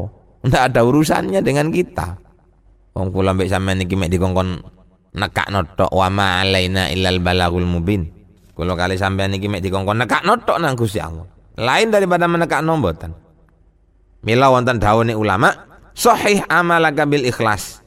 Ndak 0.46 0.62
ada 0.72 0.80
urusannya 0.82 1.40
dengan 1.42 1.70
kita. 1.70 2.18
Wong 2.98 3.14
kula 3.14 3.30
mbek 3.34 3.46
sampean 3.46 3.82
iki 3.86 3.94
mek 3.94 4.10
dikongkon 4.10 4.58
nekak 5.14 5.48
notok 5.54 5.90
wa 5.94 6.08
ma 6.10 6.42
alaina 6.42 6.90
illal 6.90 7.22
balagul 7.22 7.62
mubin. 7.62 8.10
Kula 8.58 8.74
kali 8.74 8.98
sampean 8.98 9.38
iki 9.38 9.46
mek 9.46 9.62
dikongkon 9.62 10.02
nekak 10.02 10.26
notok 10.26 10.58
nang 10.58 10.74
Gusti 10.74 10.98
Allah. 10.98 11.26
Lain 11.58 11.90
daripada 11.94 12.26
menekak 12.26 12.62
nombotan 12.62 13.14
mila 14.22 14.50
wonten 14.50 14.82
dawuhe 14.82 15.14
ulama 15.14 15.54
sahih 15.94 16.42
amalaka 16.50 17.06
bil 17.06 17.26
ikhlas. 17.26 17.82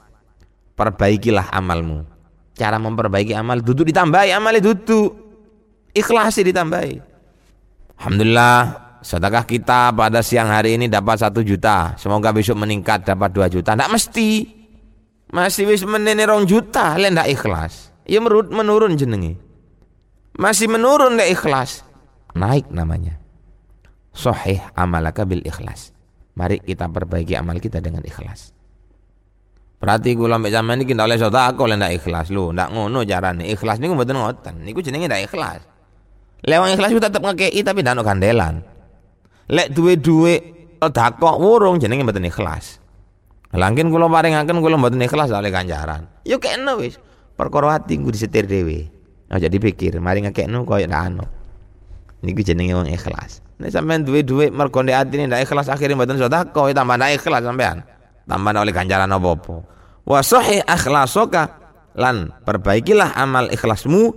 Perbaikilah 0.80 1.52
amalmu. 1.54 2.08
Cara 2.56 2.82
memperbaiki 2.82 3.36
amal 3.36 3.62
duduk 3.62 3.86
ditambahi 3.86 4.34
amalnya 4.34 4.72
duduk. 4.72 5.14
Ikhlasi 5.92 6.48
ditambahi. 6.48 6.96
Alhamdulillah 8.00 8.81
sedekah 9.02 9.46
kita 9.46 9.92
pada 9.92 10.22
siang 10.22 10.50
hari 10.50 10.78
ini 10.78 10.86
dapat 10.86 11.20
satu 11.20 11.42
juta, 11.42 11.98
semoga 11.98 12.30
besok 12.30 12.62
meningkat 12.62 13.04
dapat 13.04 13.30
dua 13.34 13.50
juta. 13.50 13.74
Tidak 13.74 13.90
mesti. 13.92 14.30
Masih 15.32 15.64
wis 15.68 15.82
menene 15.88 16.28
rong 16.28 16.44
juta, 16.46 16.96
le 17.00 17.08
ndak 17.10 17.28
ikhlas. 17.32 17.90
Ya 18.06 18.20
menurun, 18.20 18.52
menurun 18.52 18.94
jenengi. 19.00 19.34
Masih 20.36 20.68
menurun 20.68 21.16
ndak 21.16 21.32
ikhlas. 21.32 21.88
Naik 22.36 22.70
namanya. 22.72 23.20
Sahih 24.12 24.60
amalaka 24.76 25.24
bil 25.24 25.44
ikhlas. 25.44 25.96
Mari 26.36 26.60
kita 26.64 26.88
perbaiki 26.88 27.36
amal 27.36 27.60
kita 27.60 27.80
dengan 27.80 28.04
ikhlas. 28.04 28.52
Berarti 29.82 30.14
kula 30.14 30.38
mbek 30.38 30.54
sampean 30.54 30.84
iki 30.86 30.94
ndak 30.94 31.08
oleh 31.10 31.18
sedekah 31.18 31.58
oleh 31.58 31.76
ndak 31.80 31.94
ikhlas 31.98 32.28
lho, 32.30 32.54
ndak 32.54 32.70
ngono 32.70 33.02
carane. 33.02 33.50
Ikhlas 33.50 33.82
niku 33.82 33.98
mboten 33.98 34.20
ngoten. 34.20 34.56
Niku 34.62 34.80
jenenge 34.86 35.10
ndak 35.10 35.26
ikhlas. 35.32 35.66
Lewang 36.46 36.70
ikhlas 36.76 36.92
tetep 36.94 37.22
ngekei 37.24 37.62
tapi 37.66 37.80
ndak 37.82 37.98
ono 37.98 38.04
gandelan. 38.06 38.56
Lek 39.50 39.74
duwe-duwe 39.74 40.34
sedekah 40.82 41.36
wurung 41.38 41.78
jenenge 41.78 42.06
mboten 42.06 42.26
ikhlas. 42.26 42.82
Langkin 43.54 43.94
kula 43.94 44.10
paringaken 44.10 44.62
kula 44.62 44.78
mboten 44.78 45.02
ikhlas 45.02 45.30
oleh 45.30 45.54
ganjaran. 45.54 46.10
Yo 46.26 46.38
kene 46.42 46.74
wis. 46.78 46.98
Perkara 47.38 47.82
ati 47.82 47.98
ku 47.98 48.10
disetir 48.14 48.46
dhewe. 48.46 48.90
Aja 49.32 49.48
dipikir, 49.48 49.96
mari 50.04 50.28
ngekekno 50.28 50.68
koyo 50.68 50.86
ndak 50.86 51.02
anu. 51.08 51.26
Niku 52.22 52.44
jenenge 52.44 52.76
wong 52.76 52.90
ikhlas. 52.92 53.40
Nek 53.62 53.72
sampean 53.72 54.04
duwe 54.04 54.26
dhuwit 54.26 54.52
mergo 54.52 54.84
ndek 54.84 54.98
atine 54.98 55.32
ndak 55.32 55.48
ikhlas 55.48 55.72
akhire 55.72 55.96
mboten 55.96 56.20
sedekah 56.20 56.74
tambah 56.76 56.96
ndak 57.00 57.12
ikhlas 57.22 57.42
sampean. 57.46 57.78
Tambah 58.28 58.52
oleh 58.56 58.74
ganjaran 58.76 59.10
apa-apa. 59.10 59.56
Wa 60.06 60.20
sahih 60.26 60.66
akhlasoka 60.66 61.62
lan 61.96 62.32
perbaikilah 62.44 63.16
amal 63.20 63.52
ikhlasmu 63.52 64.14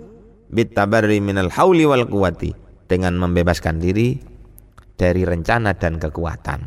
bitabarri 0.51 1.19
minal 1.19 1.51
hauli 1.51 1.83
wal 1.83 2.07
quwati 2.07 2.55
dengan 2.87 3.17
membebaskan 3.17 3.81
diri 3.81 4.34
dari 4.95 5.27
rencana 5.27 5.75
dan 5.75 5.99
kekuatan. 5.99 6.59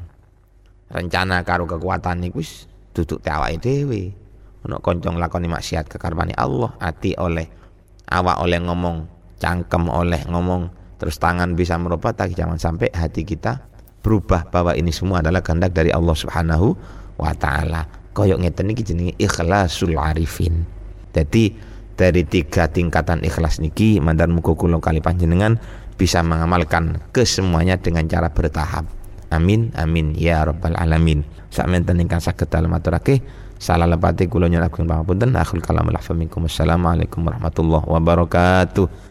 Rencana 0.88 1.44
karo 1.44 1.68
kekuatan 1.68 2.24
niku 2.24 2.40
wis 2.40 2.68
duduk 2.96 3.20
te 3.20 3.28
awake 3.28 3.60
dhewe. 3.60 4.12
Ana 4.64 4.80
kanca 4.80 5.12
nglakoni 5.12 5.48
maksiat 5.48 5.88
kekarepane 5.88 6.32
Allah 6.36 6.72
ati 6.80 7.16
oleh 7.16 7.48
awak 8.08 8.40
oleh 8.40 8.58
ngomong 8.60 9.04
cangkem 9.36 9.86
oleh 9.88 10.24
ngomong 10.26 10.72
terus 10.98 11.20
tangan 11.22 11.54
bisa 11.54 11.78
merubah 11.78 12.10
tapi 12.10 12.34
jangan 12.34 12.56
sampai 12.56 12.90
hati 12.92 13.24
kita 13.24 13.60
berubah. 14.00 14.48
Bahwa 14.48 14.72
ini 14.76 14.92
semua 14.92 15.20
adalah 15.20 15.44
kehendak 15.44 15.76
dari 15.76 15.92
Allah 15.92 16.16
Subhanahu 16.16 16.74
wa 17.20 17.32
taala. 17.36 17.84
Koyok 18.16 18.40
ngeten 18.42 18.72
iki 18.72 18.82
jenenge 18.82 19.14
ikhlasul 19.20 19.94
arifin. 19.94 20.66
Jadi 21.14 21.54
dari 21.98 22.22
tiga 22.22 22.70
tingkatan 22.70 23.26
ikhlas 23.26 23.58
niki 23.58 23.98
mandan 23.98 24.30
muga 24.30 24.54
kula 24.54 24.78
kali 24.78 25.02
panjenengan 25.02 25.58
bisa 25.98 26.22
mengamalkan 26.22 27.02
kesemuanya 27.10 27.74
dengan 27.76 28.06
cara 28.06 28.30
bertahap 28.30 28.86
Amin 29.28 29.76
amin 29.76 30.16
ya 30.16 30.40
rabbal 30.40 30.72
alamin. 30.72 31.20
Sakmenten 31.52 32.00
ingkang 32.00 32.20
saged 32.20 32.48
dalem 32.48 32.72
aturake 32.72 33.20
salah 33.60 33.84
lepati 33.84 34.24
kula 34.24 34.48
nyuwun 34.48 34.88
pangapunten 34.88 35.36
akhul 35.36 35.60
kalam 35.60 35.92
minkum. 36.16 36.48
Assalamualaikum 36.48 37.28
warahmatullahi 37.28 37.84
wabarakatuh. 37.92 39.07